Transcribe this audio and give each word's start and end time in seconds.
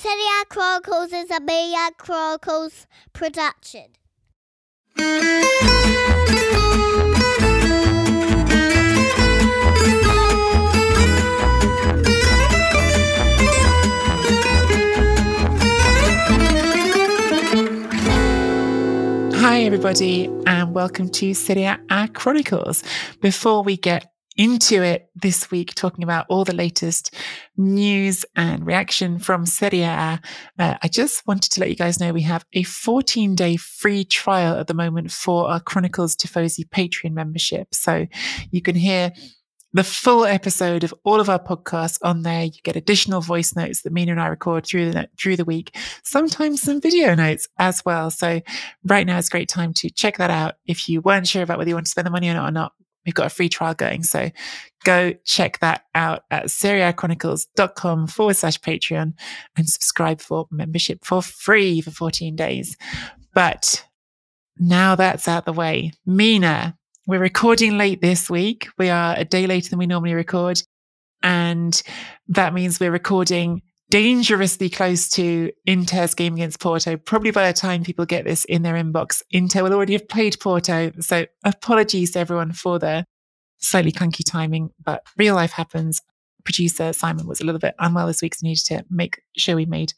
Serie 0.00 0.14
A 0.14 0.44
Chronicles 0.46 1.12
is 1.12 1.28
a 1.28 1.40
Media 1.40 1.90
Chronicles 1.98 2.86
production. 3.12 3.86
Hi, 19.34 19.62
everybody, 19.62 20.30
and 20.46 20.72
welcome 20.76 21.08
to 21.08 21.34
Serie 21.34 21.64
A 21.64 22.08
Chronicles. 22.14 22.84
Before 23.20 23.64
we 23.64 23.76
get 23.76 24.12
into 24.38 24.82
it 24.82 25.10
this 25.16 25.50
week, 25.50 25.74
talking 25.74 26.04
about 26.04 26.24
all 26.30 26.44
the 26.44 26.54
latest 26.54 27.14
news 27.56 28.24
and 28.36 28.64
reaction 28.64 29.18
from 29.18 29.44
Serie 29.44 29.82
A, 29.82 30.20
uh, 30.58 30.74
I 30.80 30.88
just 30.88 31.26
wanted 31.26 31.50
to 31.52 31.60
let 31.60 31.68
you 31.68 31.76
guys 31.76 31.98
know 31.98 32.12
we 32.12 32.22
have 32.22 32.46
a 32.52 32.62
14 32.62 33.34
day 33.34 33.56
free 33.56 34.04
trial 34.04 34.56
at 34.56 34.68
the 34.68 34.74
moment 34.74 35.10
for 35.10 35.50
our 35.50 35.60
Chronicles 35.60 36.14
Tifosi 36.14 36.66
Patreon 36.68 37.12
membership. 37.12 37.74
So 37.74 38.06
you 38.52 38.62
can 38.62 38.76
hear 38.76 39.12
the 39.72 39.84
full 39.84 40.24
episode 40.24 40.82
of 40.84 40.94
all 41.04 41.20
of 41.20 41.28
our 41.28 41.38
podcasts 41.38 41.98
on 42.02 42.22
there. 42.22 42.44
You 42.44 42.52
get 42.62 42.76
additional 42.76 43.20
voice 43.20 43.54
notes 43.54 43.82
that 43.82 43.92
Mina 43.92 44.12
and 44.12 44.20
I 44.20 44.28
record 44.28 44.64
through 44.64 44.92
the 44.92 45.08
through 45.18 45.36
the 45.36 45.44
week. 45.44 45.76
Sometimes 46.04 46.62
some 46.62 46.80
video 46.80 47.14
notes 47.14 47.48
as 47.58 47.84
well. 47.84 48.10
So 48.10 48.40
right 48.84 49.06
now 49.06 49.18
is 49.18 49.26
a 49.26 49.30
great 49.30 49.48
time 49.48 49.74
to 49.74 49.90
check 49.90 50.16
that 50.18 50.30
out. 50.30 50.54
If 50.64 50.88
you 50.88 51.00
weren't 51.00 51.28
sure 51.28 51.42
about 51.42 51.58
whether 51.58 51.68
you 51.68 51.74
want 51.74 51.86
to 51.86 51.90
spend 51.90 52.06
the 52.06 52.10
money 52.10 52.30
on 52.30 52.36
it 52.36 52.48
or 52.48 52.50
not, 52.50 52.72
we've 53.04 53.14
got 53.14 53.26
a 53.26 53.30
free 53.30 53.48
trial 53.48 53.74
going. 53.74 54.02
So 54.02 54.30
go 54.84 55.12
check 55.24 55.58
that 55.60 55.82
out 55.94 56.22
at 56.30 56.46
serieachronicles.com 56.46 58.06
forward 58.06 58.36
slash 58.36 58.58
Patreon 58.60 59.14
and 59.56 59.68
subscribe 59.68 60.20
for 60.20 60.46
membership 60.50 61.04
for 61.04 61.22
free 61.22 61.80
for 61.80 61.90
14 61.90 62.36
days. 62.36 62.76
But 63.34 63.84
now 64.58 64.94
that's 64.94 65.28
out 65.28 65.44
the 65.44 65.52
way, 65.52 65.92
Mina, 66.04 66.76
we're 67.06 67.20
recording 67.20 67.78
late 67.78 68.02
this 68.02 68.28
week. 68.28 68.68
We 68.76 68.90
are 68.90 69.14
a 69.16 69.24
day 69.24 69.46
later 69.46 69.70
than 69.70 69.78
we 69.78 69.86
normally 69.86 70.14
record. 70.14 70.62
And 71.22 71.80
that 72.28 72.54
means 72.54 72.78
we're 72.78 72.90
recording 72.90 73.62
dangerously 73.90 74.68
close 74.68 75.08
to 75.10 75.50
Inter's 75.66 76.14
game 76.14 76.34
against 76.34 76.60
Porto. 76.60 76.96
Probably 76.96 77.30
by 77.30 77.46
the 77.46 77.52
time 77.52 77.82
people 77.82 78.04
get 78.04 78.24
this 78.24 78.44
in 78.44 78.62
their 78.62 78.74
inbox, 78.74 79.22
Inter 79.30 79.62
will 79.62 79.72
already 79.72 79.94
have 79.94 80.08
played 80.08 80.38
Porto. 80.40 80.92
So 81.00 81.26
apologies 81.44 82.12
to 82.12 82.20
everyone 82.20 82.52
for 82.52 82.78
the 82.78 83.04
slightly 83.58 83.92
clunky 83.92 84.22
timing, 84.24 84.70
but 84.84 85.02
real 85.16 85.34
life 85.34 85.52
happens. 85.52 86.02
Producer 86.44 86.92
Simon 86.92 87.26
was 87.26 87.40
a 87.40 87.44
little 87.44 87.58
bit 87.58 87.74
unwell 87.78 88.06
this 88.06 88.22
week, 88.22 88.34
so 88.34 88.46
needed 88.46 88.64
to 88.66 88.84
make 88.90 89.20
sure 89.36 89.56
we 89.56 89.66
made 89.66 89.92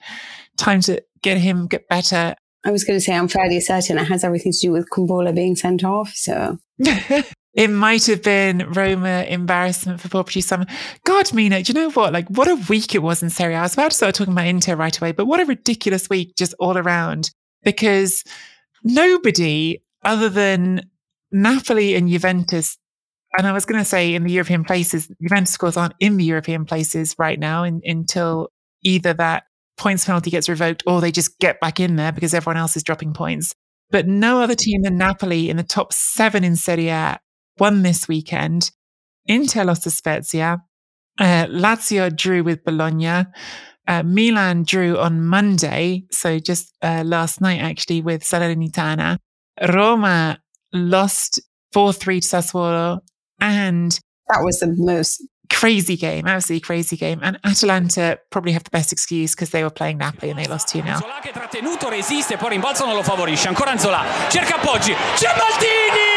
time 0.57 0.81
to 0.83 1.03
get 1.23 1.39
him 1.39 1.67
get 1.67 1.89
better. 1.89 2.35
I 2.65 2.71
was 2.71 2.85
going 2.85 2.99
to 2.99 3.05
say, 3.05 3.15
I'm 3.15 3.29
fairly 3.29 3.61
certain 3.61 3.99
it 3.99 4.05
has 4.05 4.25
everything 4.25 4.53
to 4.53 4.59
do 4.59 4.73
with 4.73 4.91
Kumbulla 4.91 5.35
being 5.35 5.57
sent 5.57 5.85
off. 5.85 6.13
So 6.15 6.59
it 7.53 7.69
might 7.69 8.07
have 8.07 8.23
been 8.23 8.71
Roma 8.71 9.25
embarrassment 9.29 10.01
for 10.01 10.09
producer 10.09 10.47
Simon. 10.47 10.69
God, 11.05 11.33
Mina, 11.33 11.63
do 11.63 11.73
you 11.73 11.79
know 11.79 11.91
what? 11.91 12.13
Like, 12.13 12.29
what 12.29 12.49
a 12.49 12.55
week 12.69 12.95
it 12.95 13.03
was 13.03 13.23
in 13.23 13.31
Serie 13.31 13.55
A. 13.55 13.59
I 13.59 13.63
was 13.63 13.75
about 13.75 13.91
to 13.91 13.97
start 13.97 14.15
talking 14.15 14.33
about 14.33 14.47
Inter 14.47 14.77
right 14.77 14.97
away, 14.97 15.13
but 15.13 15.27
what 15.27 15.41
a 15.41 15.45
ridiculous 15.45 16.09
week 16.09 16.37
just 16.37 16.55
all 16.61 16.79
around 16.79 17.31
because 17.65 18.23
nobody 18.85 19.83
other 20.05 20.29
than 20.29 20.89
Napoli 21.33 21.95
and 21.95 22.09
Juventus, 22.09 22.79
and 23.37 23.47
I 23.47 23.53
was 23.53 23.65
going 23.65 23.81
to 23.81 23.89
say 23.89 24.15
in 24.15 24.25
the 24.25 24.33
European 24.33 24.65
places, 24.65 25.11
Juventus, 25.21 25.55
of 25.55 25.59
course, 25.59 25.77
aren't 25.77 25.95
in 26.01 26.17
the 26.17 26.25
European 26.25 26.65
places 26.65 27.17
right 27.19 27.39
now 27.39 27.65
in, 27.65 27.81
until 27.85 28.49
either 28.83 29.13
that 29.15 29.45
points 29.77 30.05
penalty 30.05 30.31
gets 30.31 30.49
revoked 30.49 30.83
or 30.87 31.01
they 31.01 31.13
just 31.13 31.39
get 31.39 31.61
back 31.61 31.81
in 31.81 31.97
there 31.97 32.13
because 32.13 32.35
everyone 32.35 32.57
else 32.57 32.77
is 32.77 32.83
dropping 32.83 33.13
points. 33.13 33.55
But 33.91 34.07
no 34.07 34.41
other 34.41 34.55
team 34.55 34.83
than 34.83 34.97
Napoli 34.97 35.51
in 35.51 35.57
the 35.57 35.63
top 35.65 35.93
seven 35.93 36.45
in 36.45 36.55
Serie 36.55 36.89
A 36.89 37.19
won 37.61 37.83
this 37.83 38.09
weekend. 38.09 38.71
Inter 39.27 39.65
lost 39.65 39.85
to 39.85 39.91
Spezia. 39.91 40.59
Uh, 41.19 41.47
Lazio 41.47 42.15
drew 42.15 42.43
with 42.43 42.65
Bologna. 42.65 43.27
Uh, 43.87 44.03
Milan 44.03 44.63
drew 44.63 44.99
on 44.99 45.25
Monday, 45.25 46.05
so 46.11 46.39
just 46.39 46.75
uh, 46.83 47.03
last 47.05 47.41
night 47.41 47.61
actually 47.61 48.01
with 48.01 48.23
Salernitana. 48.23 49.19
Roma 49.69 50.39
lost 50.73 51.41
4 51.73 51.93
3 51.93 52.21
to 52.21 52.29
Sassuolo. 52.29 53.01
And 53.41 53.93
that 54.29 54.43
was 54.43 54.61
the 54.61 54.75
most 54.77 55.23
crazy 55.51 55.97
game, 55.97 56.27
absolutely 56.27 56.61
crazy 56.61 56.97
game. 56.97 57.21
And 57.23 57.39
Atalanta 57.45 58.19
probably 58.31 58.53
have 58.53 58.65
the 58.65 58.71
best 58.71 58.93
excuse 58.93 59.35
because 59.35 59.51
they 59.51 59.63
were 59.63 59.71
playing 59.71 59.99
Napoli 59.99 60.31
and 60.31 60.39
they 60.39 60.47
lost 60.47 60.69
2 60.69 60.83
0. 60.83 60.99
Nzola 60.99 61.21
che 61.21 61.33
trattenuto 61.33 61.89
resiste, 61.89 62.37
poi 62.37 62.51
rimbalzo 62.51 62.87
non 62.87 62.95
lo 62.95 63.03
favorisce. 63.03 63.49
Ancora 63.49 63.75
Nzola, 63.75 64.05
cerca 64.29 64.57
appoggi. 64.57 64.95
C'è 65.17 65.29
Maldini! 65.37 66.11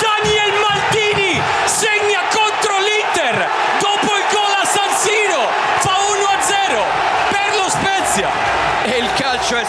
Daniel 0.00 0.52
Maldini 0.60 1.40
segna 1.66 2.20
contro 2.30 2.78
l'Inter 2.78 3.48
dopo 3.80 4.14
il 4.16 4.24
gol 4.30 4.54
a 4.54 4.64
San 4.64 4.92
Siro. 4.94 5.42
Fa 5.80 5.94
1-0 5.94 7.30
per 7.30 7.56
lo 7.56 7.68
Spezia. 7.68 8.30
E 8.84 8.98
il 8.98 9.10
calcio 9.14 9.56
è 9.56 9.64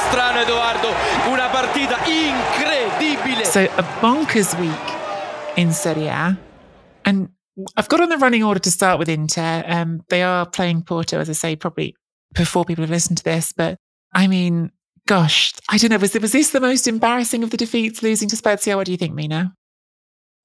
strano, 0.69 1.31
Una 1.31 1.49
partita 1.49 1.97
incredibile. 2.05 3.45
So 3.45 3.63
a 3.77 3.83
bonkers 4.01 4.59
week 4.59 5.57
in 5.57 5.73
Serie 5.73 6.07
A. 6.07 6.37
And 7.05 7.29
I've 7.75 7.89
got 7.89 8.01
on 8.01 8.09
the 8.09 8.17
running 8.17 8.43
order 8.43 8.59
to 8.59 8.71
start 8.71 8.99
with 8.99 9.09
Inter. 9.09 9.63
Um, 9.67 10.01
they 10.09 10.21
are 10.21 10.45
playing 10.45 10.83
Porto, 10.83 11.19
as 11.19 11.29
I 11.29 11.33
say, 11.33 11.55
probably 11.55 11.95
before 12.33 12.65
people 12.65 12.83
have 12.83 12.91
listened 12.91 13.17
to 13.17 13.23
this. 13.23 13.51
But 13.51 13.77
I 14.13 14.27
mean, 14.27 14.71
gosh, 15.07 15.53
I 15.69 15.77
don't 15.77 15.91
know. 15.91 15.97
Was, 15.97 16.13
was 16.13 16.31
this 16.31 16.51
the 16.51 16.61
most 16.61 16.87
embarrassing 16.87 17.43
of 17.43 17.49
the 17.49 17.57
defeats, 17.57 18.03
losing 18.03 18.29
to 18.29 18.35
Spezia? 18.35 18.75
What 18.75 18.85
do 18.85 18.91
you 18.91 18.97
think, 18.97 19.13
Mina? 19.13 19.53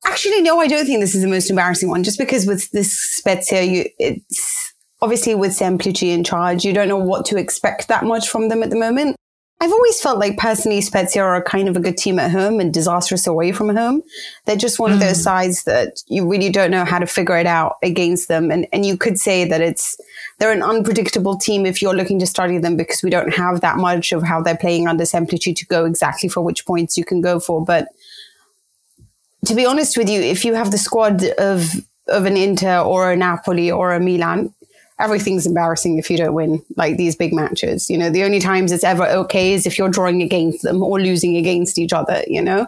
Actually, 0.07 0.43
no, 0.43 0.61
I 0.61 0.67
don't 0.67 0.85
think 0.85 1.01
this 1.01 1.15
is 1.15 1.23
the 1.23 1.29
most 1.29 1.49
embarrassing 1.49 1.89
one. 1.89 2.05
Just 2.05 2.19
because 2.19 2.47
with 2.47 2.71
this 2.73 2.93
Spezia, 2.93 3.63
you, 3.63 3.85
it's 3.99 4.73
obviously 5.01 5.35
with 5.35 5.53
Semplici 5.53 6.13
in 6.13 6.25
charge, 6.25 6.65
you 6.65 6.73
don't 6.73 6.89
know 6.89 6.97
what 6.97 7.25
to 7.27 7.37
expect 7.37 7.89
that 7.89 8.05
much 8.05 8.29
from 8.29 8.49
them 8.49 8.63
at 8.63 8.71
the 8.71 8.77
moment. 8.77 9.17
I've 9.65 9.73
always 9.73 9.99
felt 9.99 10.19
like 10.19 10.37
personally 10.37 10.83
Spezia 10.83 11.23
are 11.23 11.43
kind 11.43 11.71
of 11.71 11.77
a 11.77 11.81
good 11.81 11.97
team 11.97 12.19
at 12.19 12.31
home 12.31 12.61
and 12.61 12.73
disastrous 12.73 13.27
away 13.27 13.51
from 13.51 13.75
home. 13.75 14.03
They're 14.45 14.57
just 14.57 14.79
one 14.79 14.91
mm. 14.91 14.95
of 14.95 15.01
those 15.01 15.17
hmm. 15.17 15.23
sides 15.23 15.65
that 15.65 16.03
you 16.07 16.29
really 16.29 16.51
don't 16.51 16.71
know 16.71 16.85
how 16.85 16.99
to 16.99 17.07
figure 17.07 17.39
it 17.39 17.47
out 17.47 17.79
against 17.83 18.29
them. 18.29 18.51
And, 18.51 18.67
and 18.75 18.85
you 18.85 18.99
could 18.99 19.19
say 19.19 19.47
that 19.47 19.63
it's, 19.63 19.99
they're 20.39 20.53
an 20.53 20.63
unpredictable 20.63 21.39
team 21.39 21.65
if 21.65 21.81
you're 21.81 21.97
looking 21.97 22.19
to 22.19 22.27
study 22.27 22.59
them 22.59 22.77
because 22.77 23.03
we 23.03 23.09
don't 23.09 23.33
have 23.33 23.63
that 23.63 23.79
much 23.79 24.13
of 24.13 24.23
how 24.23 24.43
they're 24.43 24.55
playing 24.55 24.87
under 24.87 25.05
Semplici 25.05 25.57
to 25.57 25.65
go 25.65 25.87
exactly 25.87 26.29
for 26.29 26.43
which 26.43 26.67
points 26.67 26.99
you 26.99 27.05
can 27.07 27.23
go 27.23 27.41
for. 27.41 27.65
But 27.65 27.89
to 29.47 29.55
be 29.55 29.65
honest 29.65 29.97
with 29.97 30.11
you, 30.11 30.21
if 30.21 30.45
you 30.45 30.53
have 30.53 30.73
the 30.73 30.79
squad 30.79 31.25
of, 31.39 31.71
of 32.09 32.27
an 32.27 32.37
Inter 32.37 32.81
or 32.81 33.13
a 33.13 33.17
Napoli 33.17 33.71
or 33.71 33.95
a 33.95 34.01
Milan, 34.01 34.53
everything's 34.99 35.47
embarrassing 35.47 35.99
if 35.99 36.11
you 36.11 36.17
don't 36.17 36.35
win 36.35 36.63
like 36.77 36.97
these 36.97 37.17
big 37.17 37.33
matches. 37.33 37.91
You 37.91 37.99
know, 37.99 38.11
the 38.11 38.25
only 38.25 38.39
times 38.39 38.73
it's 38.73 38.85
ever 38.85 39.07
okay 39.07 39.53
is 39.53 39.67
if 39.67 39.79
you're 39.79 39.89
drawing 39.89 40.23
against 40.23 40.63
them 40.63 40.83
or 40.83 41.01
losing 41.01 41.37
against 41.37 41.79
each 41.79 41.93
other, 41.93 42.23
you 42.27 42.41
know? 42.41 42.67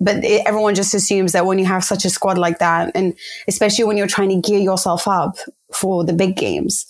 But 0.00 0.24
it, 0.24 0.46
everyone 0.46 0.74
just 0.74 0.92
assumes 0.92 1.32
that 1.32 1.46
when 1.46 1.58
you 1.58 1.64
have 1.64 1.84
such 1.84 2.04
a 2.04 2.10
squad 2.10 2.36
like 2.36 2.58
that, 2.58 2.92
and 2.94 3.14
especially 3.48 3.84
when 3.84 3.96
you're 3.96 4.06
trying 4.06 4.28
to 4.30 4.48
gear 4.48 4.58
yourself 4.58 5.08
up 5.08 5.36
for 5.72 6.04
the 6.04 6.12
big 6.12 6.36
games, 6.36 6.86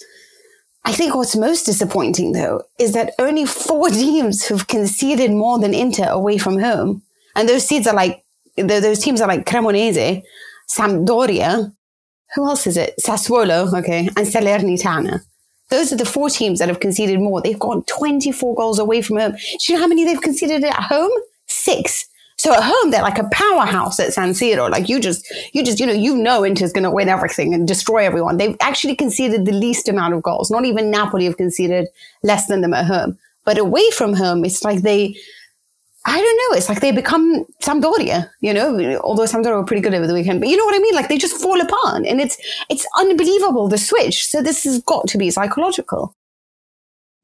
I 0.84 0.92
think 0.92 1.14
what's 1.14 1.36
most 1.36 1.64
disappointing 1.64 2.32
though 2.32 2.62
is 2.78 2.92
that 2.92 3.14
only 3.18 3.46
four 3.46 3.88
teams 3.90 4.48
have 4.48 4.66
conceded 4.66 5.30
more 5.30 5.58
than 5.58 5.74
Inter 5.74 6.08
away 6.08 6.38
from 6.38 6.58
home. 6.58 7.02
And 7.36 7.48
those 7.48 7.66
seeds 7.66 7.86
are 7.86 7.94
like, 7.94 8.24
those 8.56 9.00
teams 9.00 9.20
are 9.20 9.28
like 9.28 9.46
Cremonese, 9.46 10.22
Sampdoria, 10.70 11.72
who 12.34 12.46
else 12.46 12.66
is 12.66 12.76
it? 12.76 12.94
Sassuolo, 13.00 13.72
okay, 13.78 14.08
and 14.16 14.26
Salernitana. 14.26 15.20
Those 15.70 15.92
are 15.92 15.96
the 15.96 16.04
four 16.04 16.31
teams 16.31 16.58
that 16.58 16.69
have 16.69 16.81
conceded 16.81 17.20
more. 17.20 17.40
They've 17.40 17.58
gone 17.58 17.84
24 17.84 18.54
goals 18.54 18.78
away 18.78 19.02
from 19.02 19.16
home. 19.16 19.32
Do 19.32 19.72
you 19.72 19.75
know 19.75 19.82
how 19.82 19.88
many 19.88 20.04
they've 20.04 20.20
conceded 20.20 20.62
at 20.62 20.75
home? 20.75 21.10
Six. 21.46 22.06
So 22.36 22.52
at 22.52 22.62
home, 22.62 22.90
they're 22.90 23.02
like 23.02 23.19
a 23.19 23.28
powerhouse 23.32 23.98
at 24.00 24.12
San 24.12 24.31
Siro. 24.31 24.70
Like 24.70 24.88
you 24.88 25.00
just, 25.00 25.26
you 25.52 25.64
just, 25.64 25.81
you 25.81 25.86
know, 25.86 25.92
you 25.92 26.16
know 26.16 26.44
Inter's 26.44 26.72
going 26.72 26.84
to 26.84 26.90
win 26.90 27.08
everything 27.08 27.54
and 27.54 27.66
destroy 27.66 28.04
everyone. 28.04 28.36
They've 28.36 28.56
actually 28.60 28.96
conceded 28.96 29.46
the 29.46 29.52
least 29.52 29.88
amount 29.88 30.14
of 30.14 30.22
goals. 30.22 30.50
Not 30.50 30.64
even 30.64 30.90
Napoli 30.90 31.25
have 31.25 31.36
conceded 31.36 31.88
less 32.22 32.46
than 32.46 32.60
them 32.60 32.75
at 32.75 32.86
home. 32.86 33.19
But 33.44 33.58
away 33.58 33.88
from 33.90 34.14
home, 34.14 34.44
it's 34.44 34.64
like 34.64 34.82
they, 34.82 35.16
I 36.06 36.20
don't 36.20 36.36
know. 36.36 36.58
It's 36.58 36.68
like 36.68 36.80
they 36.80 36.92
become 36.92 37.46
Sampdoria, 37.62 38.28
you 38.40 38.52
know, 38.52 39.00
although 39.02 39.24
Sampdoria 39.24 39.56
were 39.56 39.64
pretty 39.64 39.80
good 39.80 39.94
over 39.94 40.06
the 40.06 40.12
weekend. 40.12 40.40
But 40.40 40.50
you 40.50 40.56
know 40.56 40.64
what 40.66 40.74
I 40.74 40.78
mean? 40.78 40.94
Like 40.94 41.08
they 41.08 41.16
just 41.16 41.40
fall 41.40 41.58
apart 41.60 42.04
and 42.06 42.20
it's 42.20 42.36
it's 42.68 42.86
unbelievable 42.96 43.68
the 43.68 43.78
switch. 43.78 44.26
So 44.26 44.42
this 44.42 44.64
has 44.64 44.82
got 44.82 45.06
to 45.08 45.18
be 45.18 45.30
psychological. 45.30 46.14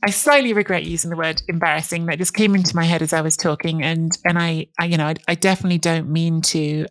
I 0.03 0.11
slightly 0.11 0.55
regret 0.55 0.85
using 0.85 1.11
the 1.11 1.17
word 1.17 1.43
embarrassing. 1.49 2.07
That 2.07 2.19
just 2.19 2.33
came 2.33 2.55
into 2.55 2.75
my 2.75 2.85
head 2.85 3.03
as 3.03 3.13
I 3.13 3.21
was 3.21 3.37
talking, 3.37 3.83
and 3.83 4.17
and 4.25 4.39
I, 4.39 4.69
I 4.79 4.87
you 4.87 4.97
know, 4.97 5.09
I, 5.09 5.15
I 5.29 5.35
definitely 5.35 5.79
don't 5.79 6.09
mean 6.09 6.41
to 6.43 6.87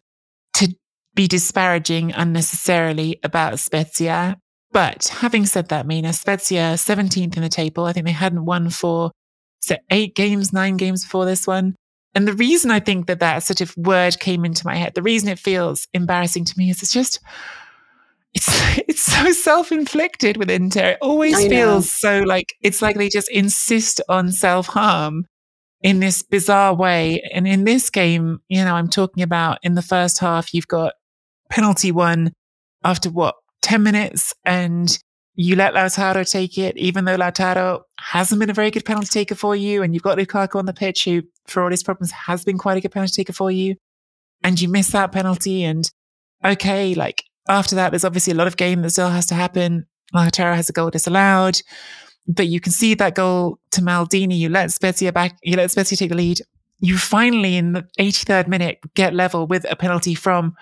to 0.57 0.75
be 1.15 1.27
disparaging 1.27 2.11
unnecessarily 2.11 3.19
about 3.23 3.59
Spezia. 3.59 4.37
But 4.71 5.07
having 5.07 5.47
said 5.47 5.69
that, 5.69 5.87
Mina, 5.87 6.13
Spezia 6.13 6.75
17th 6.75 7.35
in 7.35 7.41
the 7.41 7.49
table. 7.49 7.85
I 7.85 7.93
think 7.93 8.05
they 8.05 8.11
hadn't 8.11 8.45
won 8.45 8.69
for 8.69 9.11
so 9.61 9.75
eight 9.89 10.15
games, 10.15 10.53
nine 10.53 10.77
games 10.77 11.03
before 11.03 11.25
this 11.25 11.47
one. 11.47 11.75
And 12.15 12.27
the 12.27 12.33
reason 12.33 12.71
I 12.71 12.79
think 12.79 13.07
that 13.07 13.19
that 13.19 13.43
sort 13.43 13.61
of 13.61 13.75
word 13.77 14.19
came 14.19 14.43
into 14.45 14.65
my 14.65 14.75
head, 14.75 14.93
the 14.95 15.01
reason 15.01 15.29
it 15.29 15.39
feels 15.39 15.87
embarrassing 15.93 16.45
to 16.45 16.53
me 16.57 16.69
is 16.69 16.81
it's 16.81 16.93
just, 16.93 17.19
it's 18.33 18.47
it's 18.87 19.01
so 19.01 19.31
self-inflicted 19.31 20.37
with 20.37 20.49
Inter. 20.49 20.91
It 20.91 20.97
always 21.01 21.37
I 21.37 21.49
feels 21.49 21.85
know. 22.03 22.19
so 22.19 22.19
like 22.21 22.53
it's 22.61 22.81
like 22.81 22.97
they 22.97 23.09
just 23.09 23.29
insist 23.29 24.01
on 24.09 24.31
self-harm 24.31 25.25
in 25.81 25.99
this 25.99 26.23
bizarre 26.23 26.75
way. 26.75 27.21
And 27.33 27.47
in 27.47 27.63
this 27.63 27.89
game, 27.89 28.39
you 28.49 28.63
know, 28.63 28.75
I'm 28.75 28.89
talking 28.89 29.23
about 29.23 29.59
in 29.63 29.75
the 29.75 29.81
first 29.81 30.19
half, 30.19 30.53
you've 30.53 30.67
got 30.67 30.93
penalty 31.49 31.91
one 31.91 32.33
after 32.83 33.09
what, 33.09 33.35
10 33.61 33.83
minutes 33.83 34.33
and 34.45 34.97
you 35.41 35.55
let 35.55 35.73
Lautaro 35.73 36.29
take 36.29 36.57
it, 36.57 36.75
even 36.75 37.05
though 37.05 37.15
Lautaro 37.15 37.83
hasn't 37.97 38.41
been 38.41 38.49
a 38.49 38.53
very 38.53 38.71
good 38.71 38.83
penalty 38.83 39.07
taker 39.07 39.35
for 39.35 39.55
you, 39.55 39.81
and 39.81 39.93
you've 39.93 40.03
got 40.03 40.17
Lukaku 40.17 40.55
on 40.55 40.65
the 40.65 40.73
pitch 40.73 41.05
who, 41.05 41.21
for 41.47 41.63
all 41.63 41.71
his 41.71 41.81
problems, 41.81 42.11
has 42.11 42.43
been 42.43 42.57
quite 42.57 42.75
a 42.75 42.81
good 42.81 42.91
penalty 42.91 43.21
taker 43.21 43.31
for 43.31 43.49
you, 43.49 43.77
and 44.43 44.59
you 44.59 44.67
miss 44.67 44.89
that 44.89 45.13
penalty. 45.13 45.63
And 45.63 45.89
okay, 46.43 46.93
like 46.93 47.23
after 47.47 47.73
that, 47.75 47.91
there's 47.91 48.03
obviously 48.03 48.33
a 48.33 48.35
lot 48.35 48.47
of 48.47 48.57
game 48.57 48.81
that 48.81 48.89
still 48.89 49.07
has 49.07 49.27
to 49.27 49.35
happen. 49.35 49.85
Lautaro 50.13 50.57
has 50.57 50.67
a 50.67 50.73
goal 50.73 50.89
disallowed, 50.89 51.61
but 52.27 52.47
you 52.47 52.59
can 52.59 52.73
see 52.73 52.93
that 52.95 53.15
goal 53.15 53.59
to 53.71 53.79
Maldini. 53.79 54.37
You 54.37 54.49
let 54.49 54.73
Spezia 54.73 55.13
back, 55.13 55.37
you 55.41 55.55
let 55.55 55.71
Spezia 55.71 55.97
take 55.97 56.09
the 56.09 56.17
lead. 56.17 56.41
You 56.81 56.97
finally, 56.97 57.55
in 57.55 57.71
the 57.71 57.87
83rd 57.97 58.49
minute, 58.49 58.79
get 58.93 59.13
level 59.13 59.47
with 59.47 59.65
a 59.71 59.77
penalty 59.77 60.15
from 60.15 60.53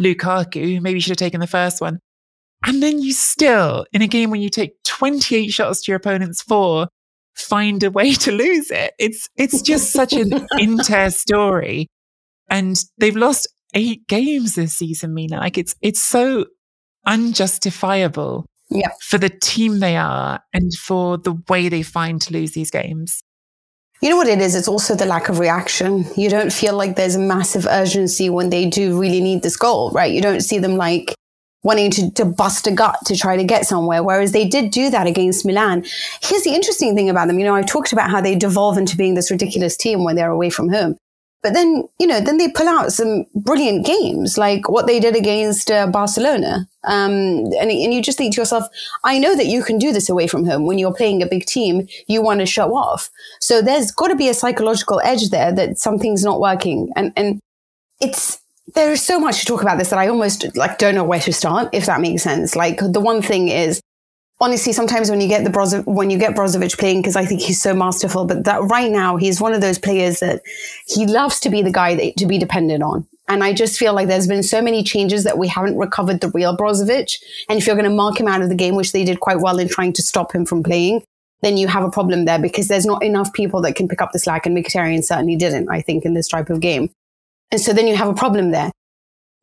Lukaku. 0.00 0.82
Maybe 0.82 0.96
you 0.96 1.00
should 1.00 1.10
have 1.10 1.16
taken 1.16 1.38
the 1.38 1.46
first 1.46 1.80
one. 1.80 2.00
And 2.66 2.82
then 2.82 3.00
you 3.00 3.12
still, 3.12 3.86
in 3.92 4.02
a 4.02 4.08
game 4.08 4.30
when 4.30 4.42
you 4.42 4.50
take 4.50 4.82
28 4.84 5.48
shots 5.48 5.82
to 5.82 5.92
your 5.92 5.96
opponent's 5.96 6.42
four, 6.42 6.88
find 7.34 7.82
a 7.84 7.90
way 7.90 8.12
to 8.26 8.32
lose 8.32 8.70
it. 8.70 8.92
It's, 8.98 9.28
it's 9.36 9.62
just 9.62 9.92
such 9.92 10.12
an 10.12 10.46
Inter 10.58 11.10
story. 11.10 11.88
And 12.50 12.76
they've 12.98 13.16
lost 13.16 13.48
eight 13.74 14.06
games 14.08 14.56
this 14.56 14.74
season, 14.74 15.14
Mina. 15.14 15.38
Like 15.38 15.56
it's, 15.56 15.76
it's 15.80 16.02
so 16.02 16.46
unjustifiable 17.06 18.46
yeah. 18.68 18.90
for 19.00 19.18
the 19.18 19.30
team 19.30 19.78
they 19.78 19.96
are 19.96 20.40
and 20.52 20.72
for 20.74 21.18
the 21.18 21.40
way 21.48 21.68
they 21.68 21.82
find 21.82 22.20
to 22.22 22.32
lose 22.32 22.52
these 22.52 22.70
games. 22.70 23.22
You 24.02 24.10
know 24.10 24.16
what 24.16 24.28
it 24.28 24.40
is? 24.40 24.54
It's 24.54 24.68
also 24.68 24.94
the 24.94 25.06
lack 25.06 25.28
of 25.28 25.38
reaction. 25.38 26.04
You 26.16 26.28
don't 26.28 26.52
feel 26.52 26.74
like 26.74 26.96
there's 26.96 27.14
a 27.14 27.20
massive 27.20 27.66
urgency 27.66 28.28
when 28.28 28.50
they 28.50 28.68
do 28.68 28.98
really 29.00 29.22
need 29.22 29.42
this 29.42 29.56
goal, 29.56 29.90
right? 29.92 30.12
You 30.12 30.20
don't 30.20 30.42
see 30.42 30.58
them 30.58 30.76
like 30.76 31.14
wanting 31.66 31.90
to, 31.90 32.10
to 32.12 32.24
bust 32.24 32.68
a 32.68 32.70
gut 32.70 32.96
to 33.06 33.16
try 33.16 33.36
to 33.36 33.42
get 33.42 33.66
somewhere, 33.66 34.02
whereas 34.02 34.30
they 34.30 34.46
did 34.46 34.70
do 34.70 34.88
that 34.88 35.08
against 35.08 35.44
Milan. 35.44 35.84
Here's 36.22 36.44
the 36.44 36.54
interesting 36.54 36.94
thing 36.94 37.10
about 37.10 37.26
them. 37.26 37.40
You 37.40 37.44
know, 37.44 37.56
I 37.56 37.62
talked 37.62 37.92
about 37.92 38.08
how 38.08 38.20
they 38.20 38.36
devolve 38.36 38.78
into 38.78 38.96
being 38.96 39.16
this 39.16 39.32
ridiculous 39.32 39.76
team 39.76 40.04
when 40.04 40.14
they're 40.14 40.30
away 40.30 40.48
from 40.48 40.68
home. 40.68 40.96
But 41.42 41.54
then, 41.54 41.84
you 41.98 42.06
know, 42.06 42.20
then 42.20 42.38
they 42.38 42.48
pull 42.48 42.68
out 42.68 42.92
some 42.92 43.24
brilliant 43.34 43.84
games, 43.84 44.38
like 44.38 44.68
what 44.68 44.86
they 44.86 45.00
did 45.00 45.16
against 45.16 45.70
uh, 45.70 45.88
Barcelona. 45.88 46.68
Um, 46.84 47.50
and, 47.60 47.70
and 47.70 47.92
you 47.94 48.00
just 48.00 48.18
think 48.18 48.34
to 48.34 48.40
yourself, 48.40 48.64
I 49.04 49.18
know 49.18 49.36
that 49.36 49.46
you 49.46 49.62
can 49.62 49.78
do 49.78 49.92
this 49.92 50.08
away 50.08 50.28
from 50.28 50.44
home. 50.44 50.66
When 50.66 50.78
you're 50.78 50.94
playing 50.94 51.22
a 51.22 51.26
big 51.26 51.46
team, 51.46 51.88
you 52.06 52.22
want 52.22 52.40
to 52.40 52.46
show 52.46 52.74
off. 52.74 53.10
So 53.40 53.60
there's 53.60 53.90
got 53.90 54.08
to 54.08 54.16
be 54.16 54.28
a 54.28 54.34
psychological 54.34 55.00
edge 55.04 55.30
there 55.30 55.52
that 55.52 55.78
something's 55.78 56.24
not 56.24 56.40
working. 56.40 56.90
And, 56.96 57.12
and 57.16 57.40
it's, 58.00 58.40
there 58.74 58.92
is 58.92 59.02
so 59.02 59.20
much 59.20 59.40
to 59.40 59.46
talk 59.46 59.62
about 59.62 59.78
this 59.78 59.90
that 59.90 59.98
I 59.98 60.08
almost 60.08 60.56
like 60.56 60.78
don't 60.78 60.94
know 60.94 61.04
where 61.04 61.20
to 61.20 61.32
start, 61.32 61.68
if 61.72 61.86
that 61.86 62.00
makes 62.00 62.22
sense. 62.22 62.56
Like 62.56 62.80
the 62.80 63.00
one 63.00 63.22
thing 63.22 63.48
is 63.48 63.80
honestly, 64.40 64.72
sometimes 64.72 65.10
when 65.10 65.20
you 65.20 65.28
get 65.28 65.44
the 65.44 65.50
Brozo- 65.50 65.84
when 65.86 66.10
you 66.10 66.18
get 66.18 66.34
Brozovic 66.34 66.78
playing, 66.78 67.00
because 67.00 67.16
I 67.16 67.24
think 67.24 67.40
he's 67.40 67.62
so 67.62 67.74
masterful, 67.74 68.24
but 68.24 68.44
that 68.44 68.62
right 68.64 68.90
now 68.90 69.16
he's 69.16 69.40
one 69.40 69.54
of 69.54 69.60
those 69.60 69.78
players 69.78 70.20
that 70.20 70.42
he 70.86 71.06
loves 71.06 71.40
to 71.40 71.50
be 71.50 71.62
the 71.62 71.72
guy 71.72 71.94
that, 71.94 72.16
to 72.16 72.26
be 72.26 72.38
dependent 72.38 72.82
on. 72.82 73.06
And 73.28 73.42
I 73.42 73.52
just 73.52 73.78
feel 73.78 73.92
like 73.92 74.06
there's 74.06 74.28
been 74.28 74.44
so 74.44 74.62
many 74.62 74.84
changes 74.84 75.24
that 75.24 75.38
we 75.38 75.48
haven't 75.48 75.78
recovered 75.78 76.20
the 76.20 76.30
real 76.30 76.56
Brozovic. 76.56 77.16
And 77.48 77.58
if 77.58 77.66
you're 77.66 77.74
going 77.74 77.90
to 77.90 77.94
mark 77.94 78.20
him 78.20 78.28
out 78.28 78.42
of 78.42 78.48
the 78.48 78.54
game, 78.54 78.76
which 78.76 78.92
they 78.92 79.04
did 79.04 79.18
quite 79.18 79.40
well 79.40 79.58
in 79.58 79.68
trying 79.68 79.92
to 79.94 80.02
stop 80.02 80.32
him 80.32 80.46
from 80.46 80.62
playing, 80.62 81.02
then 81.42 81.56
you 81.56 81.66
have 81.66 81.82
a 81.82 81.90
problem 81.90 82.24
there 82.24 82.38
because 82.38 82.68
there's 82.68 82.86
not 82.86 83.02
enough 83.02 83.32
people 83.32 83.60
that 83.62 83.74
can 83.74 83.88
pick 83.88 84.00
up 84.00 84.12
the 84.12 84.18
slack. 84.20 84.46
And 84.46 84.56
Mkhitaryan 84.56 85.02
certainly 85.02 85.34
didn't, 85.34 85.68
I 85.68 85.80
think, 85.80 86.04
in 86.04 86.14
this 86.14 86.28
type 86.28 86.50
of 86.50 86.60
game. 86.60 86.90
And 87.50 87.60
so 87.60 87.72
then 87.72 87.86
you 87.86 87.96
have 87.96 88.08
a 88.08 88.14
problem 88.14 88.50
there. 88.50 88.70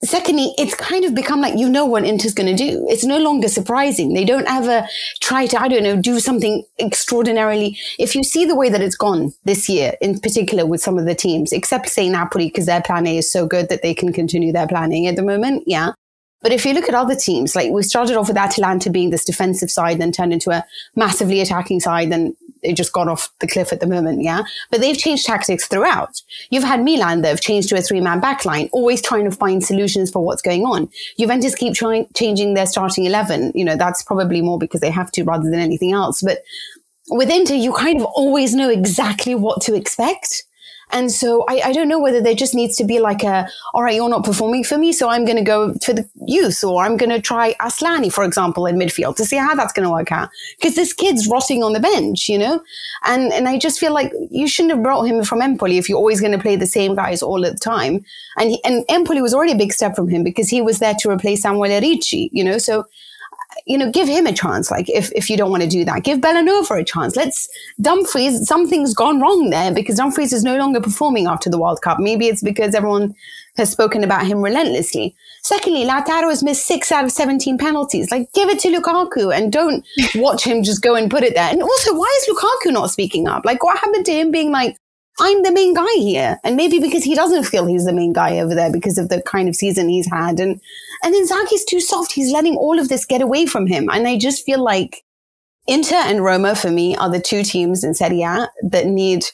Secondly, 0.04 0.54
it's 0.58 0.76
kind 0.76 1.06
of 1.06 1.16
become 1.16 1.40
like 1.40 1.58
you 1.58 1.70
know 1.70 1.86
what 1.86 2.04
Inter's 2.04 2.34
going 2.34 2.54
to 2.54 2.62
do. 2.62 2.86
It's 2.90 3.06
no 3.06 3.20
longer 3.20 3.48
surprising. 3.48 4.14
They 4.14 4.26
don't 4.26 4.48
ever 4.50 4.86
try 5.22 5.48
to, 5.48 5.62
I 5.62 5.70
don't 5.70 5.84
know, 5.84 5.96
do 5.96 6.20
something 6.20 6.66
extraordinarily. 6.78 7.78
If 7.98 8.14
you 8.14 8.24
see 8.26 8.44
the 8.44 8.56
way 8.56 8.68
that 8.68 8.82
it's 8.82 8.98
gone 8.98 9.32
this 9.46 9.70
year, 9.70 9.94
in 10.02 10.20
particular 10.20 10.66
with 10.66 10.82
some 10.82 10.98
of 11.00 11.06
the 11.06 11.16
teams, 11.16 11.54
except 11.54 11.88
say 11.88 12.10
Napoli, 12.10 12.48
because 12.48 12.66
their 12.66 12.82
plan 12.82 13.08
A 13.08 13.18
is 13.18 13.32
so 13.32 13.48
good 13.48 13.70
that 13.70 13.82
they 13.82 13.94
can 13.94 14.12
continue 14.12 14.52
their 14.52 14.68
planning 14.68 15.08
at 15.08 15.16
the 15.16 15.24
moment. 15.24 15.64
Yeah. 15.68 15.94
But 16.42 16.52
if 16.52 16.66
you 16.66 16.74
look 16.74 16.90
at 16.90 16.96
other 16.96 17.16
teams, 17.16 17.56
like 17.56 17.72
we 17.72 17.82
started 17.84 18.18
off 18.18 18.28
with 18.28 18.36
Atalanta 18.36 18.90
being 18.90 19.10
this 19.10 19.24
defensive 19.24 19.72
side, 19.72 20.02
then 20.02 20.12
turned 20.12 20.34
into 20.34 20.52
a 20.52 20.66
massively 20.98 21.40
attacking 21.40 21.80
side, 21.80 22.12
then 22.12 22.36
it 22.64 22.74
just 22.74 22.94
gone 22.94 23.10
off 23.10 23.30
the 23.40 23.48
cliff 23.48 23.72
at 23.72 23.80
the 23.80 23.88
moment, 23.88 24.22
yeah? 24.22 24.44
But 24.72 24.82
they've 24.82 24.98
changed 24.98 25.26
tactics 25.26 25.68
throughout. 25.68 26.22
You've 26.50 26.64
had 26.64 26.84
Milan 26.84 27.22
that 27.22 27.30
have 27.30 27.42
changed 27.42 27.70
to 27.70 27.78
a 27.78 27.82
three 27.82 28.02
man 28.02 28.22
backline, 28.22 28.70
always 28.72 29.02
trying 29.02 29.26
to 29.26 29.32
find 29.32 29.64
solutions 29.64 30.12
for 30.12 30.24
what's 30.24 30.42
going 30.42 30.64
on. 30.64 30.90
Juventus 31.20 31.56
keep 31.56 31.74
trying, 31.74 32.08
changing 32.16 32.54
their 32.54 32.66
starting 32.66 33.06
11. 33.06 33.52
You 33.56 33.66
know, 33.66 33.76
that's 33.76 34.04
probably 34.04 34.42
more 34.42 34.58
because 34.58 34.82
they 34.82 34.92
have 34.92 35.12
to 35.12 35.24
rather 35.24 35.50
than 35.50 35.60
anything 35.60 35.92
else. 35.92 36.22
But 36.22 36.40
with 37.10 37.30
Inter, 37.30 37.56
you 37.56 37.74
kind 37.74 38.00
of 38.00 38.06
always 38.06 38.54
know 38.54 38.70
exactly 38.70 39.36
what 39.36 39.62
to 39.64 39.76
expect. 39.76 40.44
And 40.94 41.12
so 41.12 41.44
I, 41.50 41.62
I, 41.66 41.74
don't 41.74 41.88
know 41.88 42.00
whether 42.00 42.22
there 42.22 42.36
just 42.36 42.54
needs 42.54 42.78
to 42.78 42.84
be 42.84 43.00
like 43.00 43.24
a, 43.24 43.50
all 43.74 43.82
right, 43.82 43.96
you're 43.96 44.08
not 44.08 44.24
performing 44.24 44.64
for 44.64 44.78
me, 44.78 44.94
so 44.94 45.10
I'm 45.10 45.26
going 45.26 45.38
to 45.38 45.44
go 45.44 45.74
for 45.84 45.92
the 45.92 46.08
youth, 46.28 46.64
or 46.64 46.84
I'm 46.84 46.98
going 46.98 47.10
to 47.10 47.20
try 47.20 47.56
Asllani, 47.56 48.14
for 48.14 48.24
example, 48.24 48.68
in 48.68 48.78
midfield 48.78 49.16
to 49.16 49.26
see 49.26 49.38
how 49.38 49.56
that's 49.56 49.74
going 49.74 49.86
to 49.86 49.92
work 49.92 50.12
out. 50.12 50.30
Because 50.60 50.76
this 50.76 50.94
kid's 50.94 51.28
rotting 51.28 51.64
on 51.64 51.74
the 51.74 51.80
bench, 51.80 52.30
you 52.30 52.38
know? 52.38 52.62
And, 53.04 53.34
and 53.34 53.50
I 53.50 53.58
just 53.58 53.80
feel 53.80 53.92
like 53.92 54.14
you 54.30 54.48
shouldn't 54.48 54.76
have 54.76 54.84
brought 54.84 55.04
him 55.04 55.24
from 55.24 55.42
Empoli 55.42 55.80
if 55.80 55.90
you're 55.90 55.98
always 55.98 56.22
going 56.22 56.32
to 56.32 56.38
play 56.38 56.56
the 56.56 56.68
same 56.68 56.96
guys 56.96 57.24
all 57.24 57.42
the 57.42 57.56
time. 57.56 58.06
And, 58.38 58.52
he, 58.52 58.64
and 58.64 58.86
Empoli 58.88 59.22
was 59.24 59.34
already 59.34 59.54
a 59.54 59.58
big 59.58 59.74
step 59.74 59.96
from 59.96 60.08
him 60.08 60.24
because 60.24 60.48
he 60.48 60.62
was 60.62 60.78
there 60.78 60.96
to 61.00 61.10
replace 61.10 61.42
Samuel 61.42 61.82
Ricci, 61.82 62.30
you 62.32 62.44
know? 62.44 62.60
So 62.60 62.86
you 63.66 63.78
know, 63.78 63.90
give 63.92 64.08
him 64.08 64.28
a 64.28 64.34
chance. 64.34 64.70
Like 64.70 64.90
if, 64.90 65.12
if 65.14 65.30
you 65.30 65.38
don't 65.38 65.52
want 65.52 65.64
to 65.64 65.70
do 65.70 65.86
that, 65.86 66.04
give 66.04 66.20
Bellanova 66.20 66.82
a 66.82 66.84
chance. 66.84 67.16
Let's 67.16 67.48
Dumfries, 67.82 68.48
something's 68.48 68.94
gone 68.94 69.22
wrong 69.22 69.50
there 69.50 69.74
because 69.74 69.98
Dumfries 69.98 70.34
is 70.34 70.44
no 70.44 70.58
longer 70.58 70.82
performing 70.82 71.28
after 71.28 71.50
the 71.50 71.58
World 71.58 71.82
Cup. 71.82 72.00
Maybe 72.00 72.28
it's 72.28 72.44
because 72.44 72.76
everyone 72.76 73.16
has 73.56 73.72
spoken 73.72 74.04
about 74.04 74.26
him 74.26 74.42
relentlessly. 74.42 75.16
Secondly, 75.44 75.86
Lautaro 75.86 76.30
has 76.30 76.44
missed 76.44 76.66
six 76.66 76.92
out 76.92 77.06
of 77.06 77.12
17 77.12 77.58
penalties. 77.58 78.12
Like 78.12 78.32
give 78.34 78.50
it 78.50 78.60
to 78.60 78.70
Lukaku 78.70 79.36
and 79.36 79.52
don't 79.52 79.86
watch 80.16 80.44
him 80.44 80.64
just 80.64 80.82
go 80.82 80.96
and 80.96 81.10
put 81.10 81.24
it 81.24 81.36
there. 81.36 81.50
And 81.50 81.62
also, 81.62 81.96
why 81.96 82.20
is 82.22 82.36
Lukaku 82.36 82.74
not 82.74 82.92
speaking 82.92 83.28
up? 83.28 83.46
Like 83.46 83.64
what 83.64 83.78
happened 83.78 84.06
to 84.08 84.14
him 84.14 84.32
being 84.32 84.52
like, 84.52 84.78
I'm 85.20 85.44
the 85.44 85.52
main 85.52 85.74
guy 85.74 85.94
here. 85.98 86.40
And 86.44 86.56
maybe 86.56 86.80
because 86.80 87.04
he 87.04 87.16
doesn't 87.16 87.44
feel 87.44 87.66
he's 87.66 87.86
the 87.86 87.94
main 87.94 88.14
guy 88.14 88.40
over 88.40 88.56
there 88.56 88.72
because 88.72 88.98
of 88.98 89.10
the 89.10 89.22
kind 89.22 89.48
of 89.48 89.56
season 89.56 89.90
he's 89.90 90.10
had. 90.10 90.40
And, 90.40 90.60
and 91.04 91.16
Inzaghi's 91.16 91.66
too 91.66 91.80
soft. 91.80 92.12
He's 92.12 92.32
letting 92.32 92.56
all 92.56 92.80
of 92.80 92.90
this 92.90 93.06
get 93.06 93.22
away 93.22 93.46
from 93.46 93.68
him. 93.68 93.90
And 93.92 94.08
I 94.08 94.18
just 94.18 94.44
feel 94.44 94.64
like 94.64 95.04
Inter 95.68 95.96
and 95.96 96.24
Roma 96.24 96.56
for 96.56 96.72
me 96.72 96.96
are 96.96 97.10
the 97.10 97.22
two 97.22 97.44
teams 97.44 97.84
in 97.84 97.94
Serie 97.94 98.24
A 98.24 98.50
that 98.64 98.88
need 98.88 99.26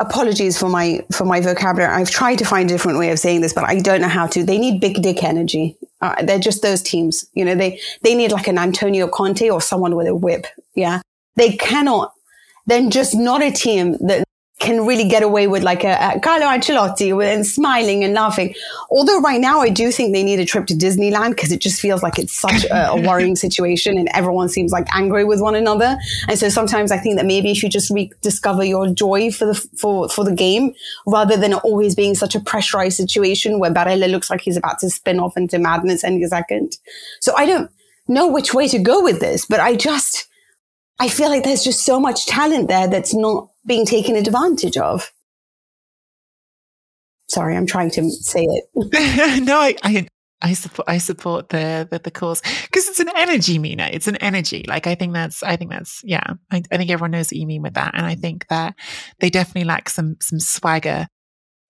apologies 0.00 0.56
for 0.56 0.68
my 0.68 1.04
for 1.12 1.24
my 1.24 1.40
vocabulary. 1.40 1.92
I've 1.92 2.10
tried 2.10 2.36
to 2.36 2.44
find 2.44 2.70
a 2.70 2.72
different 2.72 2.98
way 2.98 3.10
of 3.10 3.18
saying 3.18 3.40
this, 3.40 3.52
but 3.52 3.64
I 3.64 3.80
don't 3.80 4.00
know 4.00 4.08
how 4.08 4.26
to. 4.28 4.44
They 4.44 4.58
need 4.58 4.80
big 4.80 5.02
dick 5.02 5.22
energy. 5.22 5.76
Uh, 6.00 6.22
they're 6.22 6.38
just 6.38 6.62
those 6.62 6.82
teams. 6.82 7.26
You 7.34 7.44
know, 7.44 7.54
they 7.54 7.80
they 8.02 8.14
need 8.14 8.32
like 8.32 8.46
an 8.48 8.58
Antonio 8.58 9.08
Conte 9.08 9.48
or 9.50 9.60
someone 9.60 9.96
with 9.96 10.06
a 10.06 10.14
whip. 10.14 10.46
Yeah, 10.74 11.02
they 11.36 11.56
cannot. 11.56 12.12
They're 12.66 12.88
just 12.88 13.14
not 13.14 13.42
a 13.42 13.50
team 13.50 13.96
that 14.06 14.27
can 14.58 14.84
really 14.84 15.08
get 15.08 15.22
away 15.22 15.46
with 15.46 15.62
like 15.62 15.84
a, 15.84 16.14
a 16.14 16.20
Carlo 16.20 16.46
Ancelotti 16.46 17.12
and 17.32 17.46
smiling 17.46 18.02
and 18.02 18.12
laughing. 18.12 18.54
Although 18.90 19.20
right 19.20 19.40
now 19.40 19.60
I 19.60 19.68
do 19.68 19.92
think 19.92 20.12
they 20.12 20.24
need 20.24 20.40
a 20.40 20.44
trip 20.44 20.66
to 20.66 20.74
Disneyland 20.74 21.30
because 21.30 21.52
it 21.52 21.60
just 21.60 21.80
feels 21.80 22.02
like 22.02 22.18
it's 22.18 22.32
such 22.32 22.64
a, 22.64 22.90
a, 22.90 23.00
worrying 23.00 23.36
situation 23.46 23.96
and 23.96 24.08
everyone 24.14 24.48
seems 24.48 24.72
like 24.72 24.88
angry 24.92 25.24
with 25.24 25.40
one 25.40 25.54
another. 25.54 25.96
And 26.28 26.38
so 26.38 26.48
sometimes 26.48 26.90
I 26.90 26.98
think 26.98 27.16
that 27.16 27.26
maybe 27.26 27.50
if 27.50 27.56
you 27.56 27.60
should 27.60 27.70
just 27.70 27.90
rediscover 27.90 28.64
your 28.64 28.88
joy 28.88 29.30
for 29.30 29.46
the 29.46 29.54
for 29.54 30.08
for 30.08 30.24
the 30.24 30.34
game 30.34 30.74
rather 31.06 31.36
than 31.36 31.54
always 31.54 31.94
being 31.94 32.16
such 32.16 32.34
a 32.34 32.40
pressurized 32.40 32.96
situation 32.96 33.60
where 33.60 33.72
Barella 33.72 34.10
looks 34.10 34.28
like 34.28 34.40
he's 34.40 34.56
about 34.56 34.80
to 34.80 34.90
spin 34.90 35.20
off 35.20 35.36
into 35.36 35.60
madness 35.60 36.02
any 36.02 36.26
second. 36.26 36.76
So 37.20 37.32
I 37.36 37.46
don't 37.46 37.70
know 38.08 38.26
which 38.26 38.54
way 38.54 38.66
to 38.68 38.78
go 38.78 39.04
with 39.04 39.20
this, 39.20 39.46
but 39.46 39.60
I 39.60 39.76
just 39.76 40.26
I 40.98 41.08
feel 41.08 41.28
like 41.28 41.44
there's 41.44 41.62
just 41.62 41.84
so 41.84 42.00
much 42.00 42.26
talent 42.26 42.66
there 42.66 42.88
that's 42.88 43.14
not 43.14 43.47
being 43.66 43.86
taken 43.86 44.16
advantage 44.16 44.76
of. 44.76 45.10
Sorry, 47.28 47.56
I'm 47.56 47.66
trying 47.66 47.90
to 47.90 48.10
say 48.10 48.44
it. 48.44 48.64
no, 49.44 49.58
I, 49.58 49.74
I, 49.82 50.06
I 50.40 50.54
support 50.54 50.88
I 50.88 50.98
support 50.98 51.48
the 51.50 51.86
the, 51.90 51.98
the 51.98 52.10
cause 52.10 52.40
because 52.62 52.88
it's 52.88 53.00
an 53.00 53.10
energy, 53.16 53.58
Mina. 53.58 53.90
It's 53.92 54.06
an 54.06 54.16
energy. 54.16 54.64
Like 54.66 54.86
I 54.86 54.94
think 54.94 55.12
that's 55.12 55.42
I 55.42 55.56
think 55.56 55.70
that's 55.70 56.00
yeah. 56.04 56.34
I, 56.50 56.62
I 56.70 56.76
think 56.76 56.90
everyone 56.90 57.10
knows 57.10 57.28
what 57.28 57.36
you 57.36 57.46
mean 57.46 57.62
with 57.62 57.74
that, 57.74 57.94
and 57.94 58.06
I 58.06 58.14
think 58.14 58.46
that 58.48 58.74
they 59.20 59.30
definitely 59.30 59.64
lack 59.64 59.88
some 59.88 60.16
some 60.20 60.40
swagger. 60.40 61.08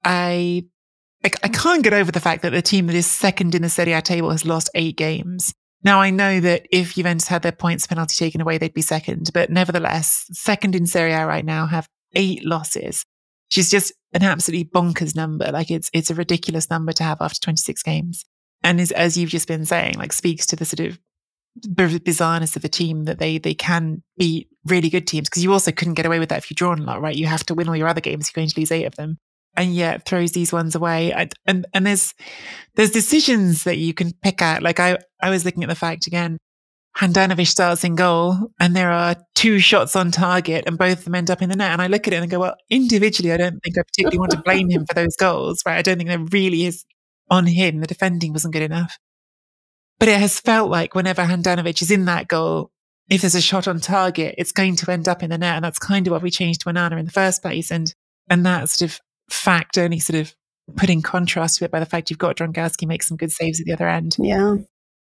I 0.05 0.65
I, 1.25 1.31
I 1.43 1.49
can't 1.49 1.83
get 1.83 1.95
over 1.95 2.13
the 2.13 2.21
fact 2.21 2.43
that 2.43 2.51
the 2.51 2.63
team 2.63 2.87
that 2.87 2.97
is 2.97 3.07
second 3.07 3.55
in 3.55 3.63
the 3.63 3.69
Serie 3.69 3.93
A 3.93 4.03
table 4.03 4.31
has 4.31 4.45
lost 4.45 4.71
eight 4.75 4.97
games. 4.97 5.55
Now, 5.85 6.01
I 6.01 6.11
know 6.11 6.41
that 6.41 6.67
if 6.71 6.95
Juventus 6.95 7.29
had 7.29 7.43
their 7.43 7.53
points 7.53 7.87
penalty 7.87 8.15
taken 8.17 8.41
away, 8.41 8.59
they'd 8.59 8.75
be 8.75 8.83
second, 8.83 9.31
but 9.33 9.51
nevertheless, 9.51 10.27
second 10.33 10.75
in 10.75 10.87
Serie 10.87 11.13
A 11.13 11.25
right 11.27 11.45
now 11.45 11.67
have 11.67 11.89
eight 12.15 12.45
losses. 12.45 13.05
She's 13.49 13.71
just 13.71 13.93
an 14.13 14.23
absolutely 14.25 14.65
bonkers 14.65 15.15
number. 15.15 15.51
Like 15.53 15.71
it's, 15.71 15.89
it's 15.93 16.11
a 16.11 16.15
ridiculous 16.15 16.69
number 16.69 16.93
to 16.93 17.05
have 17.05 17.19
after 17.21 17.41
26 17.41 17.83
games. 17.83 18.25
And 18.63 18.81
as, 18.81 18.91
as 18.91 19.17
you've 19.17 19.31
just 19.31 19.47
been 19.47 19.65
saying, 19.65 19.95
like 19.95 20.13
speaks 20.13 20.47
to 20.47 20.57
the 20.57 20.65
sort 20.65 20.81
of 20.81 20.99
bizarreness 21.61 22.57
of 22.57 22.65
a 22.65 22.69
team 22.69 23.05
that 23.05 23.19
they, 23.19 23.39
they 23.39 23.55
can 23.55 24.03
beat 24.19 24.49
really 24.67 24.91
good 24.91 25.07
teams. 25.07 25.29
Cause 25.29 25.45
you 25.45 25.53
also 25.53 25.71
couldn't 25.71 25.95
get 25.95 26.07
away 26.07 26.19
with 26.19 26.29
that 26.31 26.39
if 26.39 26.51
you 26.51 26.57
draw 26.57 26.75
a 26.75 26.77
lot, 26.77 27.01
right? 27.01 27.17
You 27.17 27.27
have 27.27 27.47
to 27.47 27.55
win 27.55 27.69
all 27.69 27.77
your 27.77 27.89
other 27.89 28.01
games. 28.01 28.29
You're 28.29 28.43
going 28.43 28.49
to 28.49 28.61
lose 28.61 28.73
eight 28.73 28.85
of 28.85 28.97
them 28.97 29.19
and 29.57 29.75
yet 29.75 30.05
throws 30.07 30.33
these 30.33 30.53
ones 30.53 30.75
away. 30.75 31.13
And 31.47 31.67
and 31.75 31.87
there's 31.87 32.15
there's 32.75 32.91
decisions 32.91 33.65
that 33.65 33.79
you 33.79 33.95
can 33.95 34.13
pick 34.23 34.43
at. 34.43 34.63
Like 34.63 34.81
I 34.81 34.99
I 35.21 35.31
was 35.31 35.45
looking 35.45 35.63
at 35.63 35.69
the 35.69 35.75
fact 35.75 36.07
again. 36.07 36.39
Handanovic 36.97 37.47
starts 37.47 37.85
in 37.85 37.95
goal, 37.95 38.51
and 38.59 38.75
there 38.75 38.91
are 38.91 39.15
two 39.37 39.61
shots 39.61 39.95
on 39.95 40.11
target, 40.11 40.65
and 40.67 40.77
both 40.77 40.99
of 40.99 41.05
them 41.05 41.15
end 41.15 41.31
up 41.31 41.41
in 41.43 41.49
the 41.49 41.55
net. 41.55 41.71
And 41.71 41.81
I 41.81 41.87
look 41.87 42.07
at 42.07 42.13
it 42.13 42.17
and 42.17 42.25
I 42.25 42.27
go, 42.27 42.41
well, 42.41 42.57
individually, 42.71 43.33
I 43.33 43.37
don't 43.37 43.61
think 43.63 43.79
I 43.79 43.83
particularly 43.83 44.19
want 44.19 44.33
to 44.33 44.43
blame 44.43 44.69
him 44.69 44.85
for 44.85 44.95
those 44.95 45.15
goals, 45.17 45.63
right? 45.65 45.79
I 45.79 45.83
don't 45.83 45.97
think 45.97 46.09
there 46.09 46.19
really 46.19 46.65
is 46.65 46.85
on 47.31 47.47
him. 47.47 47.81
The 47.81 47.87
defending 47.87 48.33
wasn't 48.33 48.55
good 48.55 48.63
enough. 48.63 48.99
But 50.01 50.09
it 50.09 50.19
has 50.19 50.41
felt 50.41 50.71
like 50.71 50.95
whenever 50.95 51.23
Handanovic 51.23 51.83
is 51.83 51.91
in 51.91 52.05
that 52.07 52.27
goal, 52.27 52.71
if 53.09 53.21
there's 53.21 53.35
a 53.35 53.41
shot 53.41 53.69
on 53.69 53.81
target, 53.81 54.35
it's 54.39 54.53
going 54.53 54.77
to 54.77 54.91
end 54.91 55.09
up 55.09 55.23
in 55.23 55.31
the 55.31 55.39
net. 55.39 55.57
And 55.57 55.65
that's 55.65 55.79
kind 55.79 56.07
of 56.07 56.13
what 56.13 56.23
we 56.23 56.31
changed 56.31 56.63
to 56.63 56.71
Onana 56.71 56.99
in 56.99 57.05
the 57.05 57.13
first 57.13 57.43
place. 57.43 57.71
And 57.71 57.93
and 58.31 58.45
that 58.45 58.69
sort 58.69 58.91
of 58.91 59.01
fact 59.31 59.79
only 59.79 59.99
sort 59.99 60.19
of 60.19 60.35
put 60.77 60.91
in 60.91 61.03
contrast 61.03 61.59
to 61.59 61.65
it 61.65 61.71
by 61.71 61.81
the 61.81 61.87
fact 61.87 62.11
you've 62.11 62.19
got 62.19 62.37
Dragowski 62.37 62.87
make 62.87 63.03
some 63.03 63.17
good 63.17 63.33
saves 63.33 63.61
at 63.61 63.67
the 63.67 63.73
other 63.73 63.89
end. 63.89 64.17
Yeah. 64.19 64.57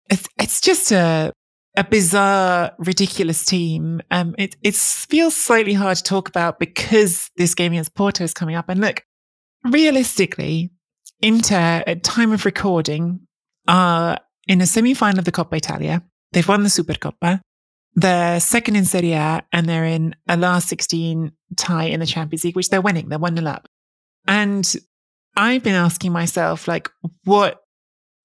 It's 0.10 0.28
it's 0.40 0.62
just 0.62 0.92
a 0.92 1.32
a 1.76 1.84
bizarre, 1.84 2.74
ridiculous 2.78 3.46
team. 3.46 4.02
Um, 4.12 4.36
it 4.38 4.56
it 4.62 4.76
feels 4.76 5.36
slightly 5.36 5.74
hard 5.74 5.98
to 5.98 6.04
talk 6.04 6.30
about 6.30 6.60
because 6.60 7.30
this 7.38 7.56
game 7.56 7.74
against 7.74 7.96
Porto 7.96 8.24
is 8.24 8.34
coming 8.34 8.56
up. 8.56 8.70
And 8.70 8.80
look, 8.80 9.04
realistically, 9.64 10.72
Inter 11.22 11.84
at 11.88 12.04
time 12.04 12.32
of 12.32 12.46
recording 12.46 13.22
are 13.68 14.20
in 14.48 14.62
a 14.62 14.66
semi-final 14.66 15.20
of 15.20 15.26
the 15.26 15.32
Coppa 15.32 15.58
Italia. 15.58 16.04
They've 16.34 16.48
won 16.48 16.64
the 16.64 16.70
Supercoppa. 16.70 17.40
They're 17.96 18.40
second 18.40 18.76
in 18.76 18.86
Serie 18.86 19.14
A 19.14 19.44
and 19.54 19.68
they're 19.68 19.86
in 19.86 20.16
a 20.28 20.36
last 20.36 20.68
16 20.68 21.32
tie 21.56 21.86
in 21.86 22.00
the 22.00 22.06
Champions 22.06 22.44
League, 22.44 22.56
which 22.56 22.70
they're 22.70 22.82
winning. 22.82 23.10
They're 23.10 23.20
1 23.20 23.38
0 23.38 23.48
up. 23.48 23.68
And 24.28 24.76
I've 25.38 25.64
been 25.64 25.76
asking 25.76 26.12
myself, 26.12 26.68
like, 26.68 26.90
what 27.24 27.63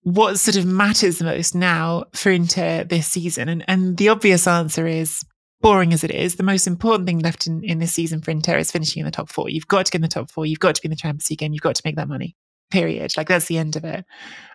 what 0.03 0.39
sort 0.39 0.57
of 0.57 0.67
matters 0.67 1.19
the 1.19 1.25
most 1.25 1.55
now 1.55 2.05
for 2.15 2.31
Inter 2.31 2.85
this 2.85 3.07
season? 3.07 3.49
And 3.49 3.65
and 3.69 3.97
the 3.97 4.09
obvious 4.09 4.47
answer 4.47 4.87
is 4.87 5.25
boring 5.61 5.93
as 5.93 6.05
it 6.05 6.11
is, 6.11 6.37
the 6.37 6.43
most 6.43 6.67
important 6.67 7.07
thing 7.07 7.19
left 7.19 7.47
in, 7.47 7.65
in 7.65 7.79
this 7.79 7.93
season 7.93 8.21
for 8.21 8.31
Inter 8.31 8.59
is 8.59 8.71
finishing 8.71 9.01
in 9.01 9.07
the 9.07 9.11
top 9.11 9.29
four. 9.29 9.49
You've 9.49 9.67
got 9.67 9.87
to 9.87 9.91
get 9.91 9.99
in 9.99 10.03
the 10.03 10.09
top 10.09 10.31
four, 10.31 10.47
you've 10.47 10.61
got 10.61 10.75
to 10.77 10.83
be 10.83 10.87
in 10.87 10.91
the 10.91 10.97
Champions 10.97 11.29
League 11.31 11.41
game. 11.41 11.53
you've 11.53 11.63
got 11.63 11.75
to 11.75 11.83
make 11.85 11.97
that 11.97 12.09
money. 12.09 12.37
Period. 12.71 13.17
Like 13.17 13.29
that's 13.29 13.47
the 13.47 13.59
end 13.59 13.77
of 13.77 13.85
it. 13.85 14.05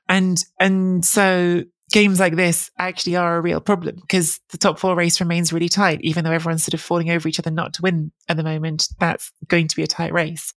And 0.08 0.44
and 0.60 1.04
so 1.04 1.64
games 1.92 2.20
like 2.20 2.36
this 2.36 2.72
actually 2.78 3.16
are 3.16 3.38
a 3.38 3.42
real 3.42 3.60
problem 3.60 3.96
because 4.02 4.40
the 4.50 4.58
top 4.58 4.80
four 4.80 4.96
race 4.96 5.20
remains 5.20 5.52
really 5.52 5.70
tight, 5.70 6.00
even 6.02 6.24
though 6.24 6.32
everyone's 6.32 6.64
sort 6.64 6.74
of 6.74 6.82
falling 6.82 7.10
over 7.10 7.28
each 7.28 7.40
other 7.40 7.52
not 7.52 7.74
to 7.74 7.82
win 7.82 8.12
at 8.30 8.38
the 8.38 8.44
moment. 8.44 8.88
That's 9.00 9.32
going 9.48 9.68
to 9.68 9.76
be 9.76 9.84
a 9.84 9.88
tight 9.88 10.14
race. 10.14 10.54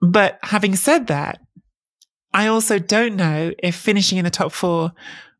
But 0.00 0.38
having 0.42 0.76
said 0.76 1.08
that, 1.08 1.40
I 2.32 2.46
also 2.46 2.78
don't 2.78 3.16
know 3.16 3.52
if 3.58 3.74
finishing 3.74 4.18
in 4.18 4.24
the 4.24 4.30
top 4.30 4.52
four 4.52 4.92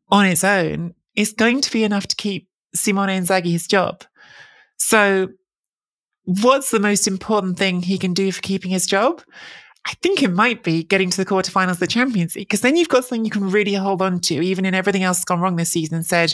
on 0.09 0.25
its 0.25 0.43
own 0.43 0.93
is 1.15 1.33
going 1.33 1.61
to 1.61 1.71
be 1.71 1.83
enough 1.83 2.07
to 2.07 2.15
keep 2.15 2.47
Simone 2.73 3.09
Inzaghi 3.09 3.51
his 3.51 3.67
job. 3.67 4.03
So, 4.77 5.29
what's 6.23 6.71
the 6.71 6.79
most 6.79 7.07
important 7.07 7.57
thing 7.57 7.81
he 7.81 7.97
can 7.97 8.13
do 8.13 8.31
for 8.31 8.41
keeping 8.41 8.71
his 8.71 8.85
job? 8.85 9.21
I 9.85 9.93
think 10.01 10.21
it 10.21 10.31
might 10.31 10.63
be 10.63 10.83
getting 10.83 11.09
to 11.09 11.17
the 11.17 11.25
quarterfinals 11.25 11.71
of 11.71 11.79
the 11.79 11.87
Champions 11.87 12.35
League, 12.35 12.47
because 12.47 12.61
then 12.61 12.75
you've 12.75 12.89
got 12.89 13.05
something 13.05 13.25
you 13.25 13.31
can 13.31 13.49
really 13.49 13.73
hold 13.73 14.01
on 14.01 14.19
to, 14.21 14.35
even 14.35 14.65
in 14.65 14.75
everything 14.75 15.03
else 15.03 15.17
that's 15.17 15.25
gone 15.25 15.39
wrong 15.39 15.55
this 15.55 15.71
season, 15.71 15.95
and 15.95 16.05
said, 16.05 16.33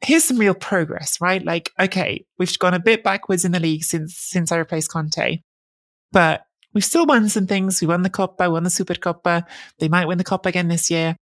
here's 0.00 0.24
some 0.24 0.38
real 0.38 0.54
progress, 0.54 1.20
right? 1.20 1.44
Like, 1.44 1.70
okay, 1.80 2.24
we've 2.38 2.58
gone 2.58 2.74
a 2.74 2.80
bit 2.80 3.02
backwards 3.02 3.44
in 3.44 3.52
the 3.52 3.60
league 3.60 3.84
since 3.84 4.16
since 4.16 4.52
I 4.52 4.56
replaced 4.56 4.90
Conte, 4.90 5.42
but 6.12 6.42
We've 6.78 6.84
still 6.84 7.06
won 7.06 7.28
some 7.28 7.48
things. 7.48 7.80
We 7.80 7.88
won 7.88 8.02
the 8.02 8.08
Coppa, 8.08 8.48
won 8.52 8.62
the 8.62 8.70
Super 8.70 8.94
Coppa. 8.94 9.44
They 9.80 9.88
might 9.88 10.06
win 10.06 10.16
the 10.16 10.22
Coppa 10.22 10.46
again 10.46 10.68
this 10.68 10.92
year. 10.92 11.16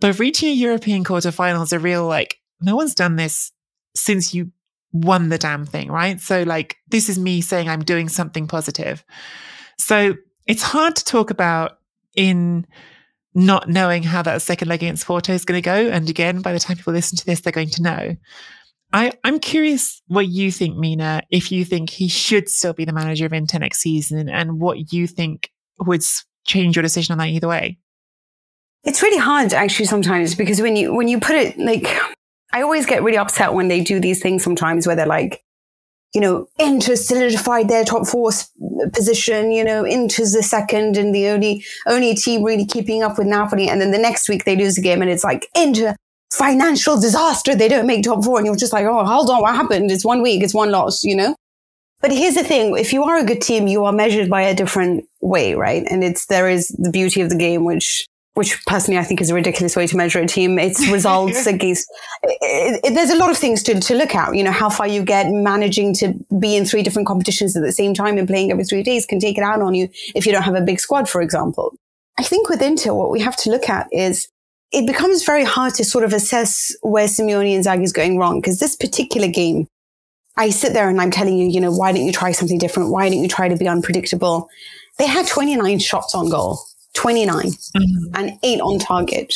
But 0.00 0.18
reaching 0.18 0.48
a 0.48 0.54
European 0.54 1.04
quarterfinal 1.04 1.62
is 1.64 1.74
a 1.74 1.78
real 1.78 2.06
like, 2.06 2.40
no 2.62 2.76
one's 2.76 2.94
done 2.94 3.16
this 3.16 3.52
since 3.94 4.32
you 4.32 4.52
won 4.94 5.28
the 5.28 5.36
damn 5.36 5.66
thing, 5.66 5.90
right? 5.90 6.18
So 6.18 6.44
like, 6.44 6.78
this 6.88 7.10
is 7.10 7.18
me 7.18 7.42
saying 7.42 7.68
I'm 7.68 7.84
doing 7.84 8.08
something 8.08 8.46
positive. 8.46 9.04
So 9.76 10.14
it's 10.46 10.62
hard 10.62 10.96
to 10.96 11.04
talk 11.04 11.30
about 11.30 11.72
in 12.14 12.66
not 13.34 13.68
knowing 13.68 14.02
how 14.02 14.22
that 14.22 14.40
second 14.40 14.68
leg 14.68 14.82
against 14.82 15.04
Porto 15.04 15.34
is 15.34 15.44
going 15.44 15.58
to 15.58 15.62
go. 15.62 15.90
And 15.90 16.08
again, 16.08 16.40
by 16.40 16.54
the 16.54 16.58
time 16.58 16.78
people 16.78 16.94
listen 16.94 17.18
to 17.18 17.26
this, 17.26 17.42
they're 17.42 17.52
going 17.52 17.68
to 17.68 17.82
know. 17.82 18.16
I, 18.96 19.12
I'm 19.24 19.40
curious 19.40 20.00
what 20.06 20.26
you 20.28 20.50
think, 20.50 20.78
Mina, 20.78 21.20
if 21.30 21.52
you 21.52 21.66
think 21.66 21.90
he 21.90 22.08
should 22.08 22.48
still 22.48 22.72
be 22.72 22.86
the 22.86 22.94
manager 22.94 23.26
of 23.26 23.32
Inter 23.34 23.58
next 23.58 23.80
season 23.80 24.30
and 24.30 24.58
what 24.58 24.90
you 24.90 25.06
think 25.06 25.50
would 25.80 26.00
change 26.46 26.76
your 26.76 26.82
decision 26.82 27.12
on 27.12 27.18
that 27.18 27.28
either 27.28 27.46
way. 27.46 27.78
It's 28.84 29.02
really 29.02 29.18
hard 29.18 29.52
actually 29.52 29.84
sometimes 29.84 30.34
because 30.34 30.62
when 30.62 30.76
you 30.76 30.94
when 30.94 31.08
you 31.08 31.20
put 31.20 31.36
it 31.36 31.58
like 31.58 31.94
I 32.54 32.62
always 32.62 32.86
get 32.86 33.02
really 33.02 33.18
upset 33.18 33.52
when 33.52 33.68
they 33.68 33.82
do 33.82 34.00
these 34.00 34.22
things 34.22 34.42
sometimes 34.42 34.86
where 34.86 34.96
they're 34.96 35.04
like, 35.04 35.44
you 36.14 36.20
know, 36.22 36.46
Inter 36.58 36.96
solidified 36.96 37.68
their 37.68 37.84
top 37.84 38.06
four 38.06 38.30
position, 38.94 39.52
you 39.52 39.62
know, 39.62 39.84
Inter's 39.84 40.32
the 40.32 40.42
second 40.42 40.96
and 40.96 41.14
the 41.14 41.28
only 41.28 41.66
only 41.86 42.14
team 42.14 42.42
really 42.42 42.64
keeping 42.64 43.02
up 43.02 43.18
with 43.18 43.26
Napoli. 43.26 43.68
And 43.68 43.78
then 43.78 43.90
the 43.90 43.98
next 43.98 44.26
week 44.26 44.46
they 44.46 44.56
lose 44.56 44.78
a 44.78 44.80
game 44.80 45.02
and 45.02 45.10
it's 45.10 45.24
like 45.24 45.50
Inter 45.54 45.96
financial 46.32 47.00
disaster. 47.00 47.54
They 47.54 47.68
don't 47.68 47.86
make 47.86 48.04
top 48.04 48.24
four. 48.24 48.38
And 48.38 48.46
you're 48.46 48.56
just 48.56 48.72
like, 48.72 48.84
oh, 48.86 49.04
hold 49.04 49.30
on, 49.30 49.42
what 49.42 49.54
happened? 49.54 49.90
It's 49.90 50.04
one 50.04 50.22
week, 50.22 50.42
it's 50.42 50.54
one 50.54 50.70
loss, 50.70 51.04
you 51.04 51.16
know? 51.16 51.36
But 52.02 52.12
here's 52.12 52.34
the 52.34 52.44
thing. 52.44 52.76
If 52.76 52.92
you 52.92 53.04
are 53.04 53.16
a 53.16 53.24
good 53.24 53.40
team, 53.40 53.66
you 53.66 53.84
are 53.84 53.92
measured 53.92 54.28
by 54.28 54.42
a 54.42 54.54
different 54.54 55.08
way, 55.22 55.54
right? 55.54 55.84
And 55.88 56.04
it's, 56.04 56.26
there 56.26 56.48
is 56.48 56.68
the 56.68 56.90
beauty 56.90 57.20
of 57.20 57.30
the 57.30 57.36
game, 57.36 57.64
which, 57.64 58.06
which 58.34 58.62
personally 58.66 58.98
I 58.98 59.02
think 59.02 59.22
is 59.22 59.30
a 59.30 59.34
ridiculous 59.34 59.74
way 59.74 59.86
to 59.86 59.96
measure 59.96 60.20
a 60.20 60.26
team. 60.26 60.58
It's 60.58 60.86
results 60.92 61.46
against, 61.46 61.88
it, 62.22 62.80
it, 62.84 62.94
there's 62.94 63.10
a 63.10 63.16
lot 63.16 63.30
of 63.30 63.38
things 63.38 63.62
to, 63.64 63.80
to 63.80 63.94
look 63.94 64.14
at. 64.14 64.36
You 64.36 64.44
know, 64.44 64.52
how 64.52 64.68
far 64.68 64.86
you 64.86 65.02
get 65.02 65.30
managing 65.30 65.94
to 65.94 66.14
be 66.38 66.54
in 66.54 66.66
three 66.66 66.82
different 66.82 67.08
competitions 67.08 67.56
at 67.56 67.62
the 67.62 67.72
same 67.72 67.94
time 67.94 68.18
and 68.18 68.28
playing 68.28 68.50
every 68.50 68.64
three 68.64 68.82
days 68.82 69.06
can 69.06 69.18
take 69.18 69.38
it 69.38 69.42
out 69.42 69.62
on 69.62 69.74
you 69.74 69.88
if 70.14 70.26
you 70.26 70.32
don't 70.32 70.42
have 70.42 70.54
a 70.54 70.60
big 70.60 70.80
squad, 70.80 71.08
for 71.08 71.22
example. 71.22 71.74
I 72.18 72.22
think 72.22 72.48
with 72.48 72.60
Inter, 72.62 72.94
what 72.94 73.10
we 73.10 73.20
have 73.20 73.36
to 73.38 73.50
look 73.50 73.68
at 73.68 73.88
is 73.90 74.28
it 74.72 74.86
becomes 74.86 75.24
very 75.24 75.44
hard 75.44 75.74
to 75.74 75.84
sort 75.84 76.04
of 76.04 76.12
assess 76.12 76.74
where 76.82 77.06
Simeone 77.06 77.56
Inzaghi 77.56 77.84
is 77.84 77.92
going 77.92 78.18
wrong 78.18 78.40
because 78.40 78.58
this 78.58 78.76
particular 78.76 79.28
game, 79.28 79.68
I 80.36 80.50
sit 80.50 80.72
there 80.72 80.88
and 80.88 81.00
I'm 81.00 81.10
telling 81.10 81.38
you, 81.38 81.48
you 81.48 81.60
know, 81.60 81.72
why 81.72 81.92
don't 81.92 82.04
you 82.04 82.12
try 82.12 82.32
something 82.32 82.58
different? 82.58 82.90
Why 82.90 83.08
don't 83.08 83.22
you 83.22 83.28
try 83.28 83.48
to 83.48 83.56
be 83.56 83.68
unpredictable? 83.68 84.48
They 84.98 85.06
had 85.06 85.26
29 85.26 85.78
shots 85.78 86.14
on 86.14 86.28
goal, 86.28 86.60
29 86.94 87.36
mm-hmm. 87.36 88.14
and 88.14 88.38
eight 88.42 88.60
on 88.60 88.78
target. 88.78 89.34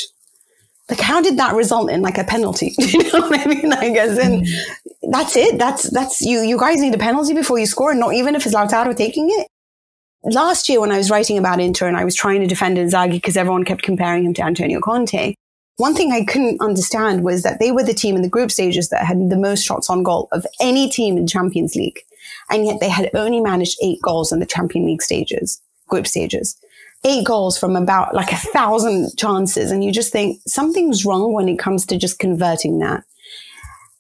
Like, 0.89 1.01
how 1.01 1.23
did 1.23 1.37
that 1.39 1.55
result 1.55 1.91
in 1.91 2.03
like 2.03 2.19
a 2.19 2.25
penalty? 2.25 2.75
you 2.79 2.99
know 3.13 3.21
what 3.21 3.39
I 3.39 3.47
mean? 3.47 3.73
I 3.73 3.91
guess, 3.91 4.19
and 4.19 4.45
mm-hmm. 4.45 5.11
that's 5.11 5.37
it. 5.37 5.59
That's, 5.59 5.89
that's 5.91 6.21
you, 6.21 6.41
you 6.41 6.59
guys 6.59 6.81
need 6.81 6.95
a 6.95 6.99
penalty 6.99 7.33
before 7.33 7.59
you 7.59 7.67
score. 7.67 7.93
And 7.93 8.01
not 8.01 8.15
even 8.15 8.35
if 8.35 8.45
it's 8.45 8.55
Lautaro 8.55 8.97
taking 8.97 9.29
it 9.31 9.47
last 10.25 10.69
year 10.69 10.81
when 10.81 10.93
I 10.93 10.99
was 10.99 11.11
writing 11.11 11.39
about 11.39 11.61
Inter 11.61 11.89
and 11.89 11.97
I 11.97 12.05
was 12.05 12.15
trying 12.15 12.41
to 12.41 12.47
defend 12.47 12.77
Inzaghi 12.77 13.13
because 13.13 13.37
everyone 13.37 13.65
kept 13.65 13.83
comparing 13.83 14.25
him 14.25 14.35
to 14.35 14.43
Antonio 14.43 14.81
Conte, 14.81 15.35
one 15.77 15.95
thing 15.95 16.13
I 16.13 16.25
couldn't 16.25 16.61
understand 16.61 17.25
was 17.25 17.43
that 17.43 17.59
they 17.59 17.73
were 17.73 17.83
the 17.83 17.95
team 17.95 18.15
in 18.15 18.23
the 18.23 18.29
group 18.29 18.51
stages 18.51 18.91
that 18.91 19.07
had 19.07 19.31
the 19.31 19.39
most 19.39 19.65
shots 19.65 19.89
on 19.89 20.03
goal 20.03 20.29
of 20.31 20.47
any 20.61 20.91
team 20.91 21.17
in 21.17 21.27
Champions 21.27 21.75
League. 21.75 22.01
And 22.51 22.67
yet 22.67 22.81
they 22.81 22.91
had 22.91 23.11
only 23.15 23.41
managed 23.41 23.79
eight 23.83 24.01
goals 24.03 24.31
in 24.31 24.41
the 24.41 24.47
Champions 24.47 24.87
League 24.87 25.03
stages, 25.03 25.61
group 25.89 26.07
stages. 26.07 26.57
Eight 27.03 27.25
goals 27.25 27.57
from 27.57 27.77
about 27.77 28.15
like 28.15 28.31
a 28.31 28.37
thousand 28.37 29.17
chances. 29.17 29.71
And 29.71 29.83
you 29.83 29.91
just 29.91 30.13
think 30.13 30.39
something's 30.47 31.07
wrong 31.07 31.33
when 31.33 31.49
it 31.49 31.59
comes 31.59 31.87
to 31.87 31.97
just 31.97 32.19
converting 32.19 32.79
that. 32.81 33.05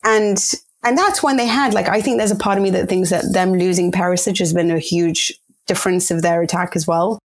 And 0.05 0.39
and 0.83 0.99
that's 0.99 1.23
when 1.23 1.39
they 1.39 1.47
had 1.47 1.73
like 1.73 1.89
I 1.89 2.03
think 2.03 2.19
there's 2.19 2.31
a 2.31 2.37
part 2.37 2.59
of 2.59 2.63
me 2.63 2.71
that 2.71 2.91
thinks 2.91 3.09
that 3.09 3.33
them 3.33 3.55
losing 3.55 3.91
Perisic 3.91 4.39
has 4.39 4.53
been 4.53 4.71
a 4.71 4.79
huge 4.79 5.33
difference 5.71 6.11
of 6.11 6.23
their 6.23 6.43
attack 6.43 6.75
as 6.75 6.87
well. 6.87 7.19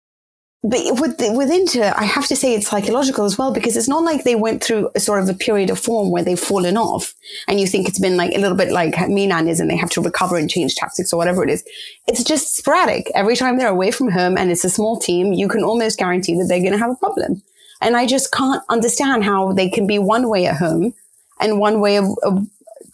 But 0.62 0.80
with, 1.00 1.16
with 1.40 1.50
Inter, 1.50 1.92
I 1.96 2.04
have 2.04 2.26
to 2.28 2.36
say 2.36 2.54
it's 2.54 2.68
psychological 2.68 3.24
as 3.24 3.38
well 3.38 3.52
because 3.52 3.76
it's 3.76 3.88
not 3.88 4.02
like 4.02 4.24
they 4.24 4.34
went 4.34 4.64
through 4.64 4.90
a 4.94 5.00
sort 5.00 5.22
of 5.22 5.28
a 5.28 5.34
period 5.34 5.70
of 5.70 5.78
form 5.78 6.10
where 6.10 6.24
they've 6.24 6.48
fallen 6.52 6.76
off 6.76 7.14
and 7.46 7.60
you 7.60 7.66
think 7.68 7.88
it's 7.88 8.00
been 8.00 8.16
like 8.16 8.34
a 8.34 8.38
little 8.38 8.56
bit 8.56 8.72
like 8.72 8.94
Milan 9.08 9.48
is 9.48 9.60
and 9.60 9.70
they 9.70 9.76
have 9.76 9.90
to 9.90 10.00
recover 10.00 10.36
and 10.36 10.50
change 10.50 10.74
tactics 10.74 11.12
or 11.12 11.18
whatever 11.18 11.44
it 11.44 11.50
is. 11.50 11.62
It's 12.08 12.24
just 12.24 12.56
sporadic. 12.56 13.10
Every 13.14 13.36
time 13.36 13.58
they're 13.58 13.76
away 13.78 13.90
from 13.92 14.10
home 14.10 14.36
and 14.36 14.50
it's 14.50 14.64
a 14.64 14.70
small 14.70 14.98
team, 14.98 15.32
you 15.32 15.48
can 15.48 15.62
almost 15.62 15.98
guarantee 15.98 16.36
that 16.38 16.46
they're 16.48 16.66
going 16.66 16.78
to 16.78 16.84
have 16.84 16.90
a 16.90 17.02
problem. 17.06 17.42
And 17.80 17.96
I 17.96 18.06
just 18.06 18.32
can't 18.32 18.62
understand 18.68 19.22
how 19.24 19.52
they 19.52 19.68
can 19.68 19.86
be 19.86 19.98
one 19.98 20.28
way 20.28 20.46
at 20.46 20.56
home 20.56 20.94
and 21.38 21.60
one 21.60 21.80
way 21.80 21.96
of, 21.96 22.06
of 22.22 22.46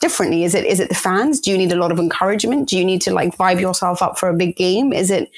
differently? 0.03 0.45
Is 0.45 0.55
it 0.55 0.67
is 0.67 0.81
it 0.81 0.91
the 0.91 0.95
fans? 0.95 1.41
Do 1.41 1.51
you 1.51 1.57
need 1.57 1.73
a 1.73 1.77
lot 1.77 1.93
of 1.93 1.99
encouragement? 1.99 2.69
Do 2.69 2.77
you 2.77 2.85
need 2.85 3.01
to 3.03 3.13
like 3.15 3.37
vibe 3.39 3.61
yourself 3.61 4.03
up 4.03 4.19
for 4.19 4.29
a 4.29 4.35
big 4.35 4.57
game? 4.57 4.93
Is 4.93 5.11
it 5.11 5.31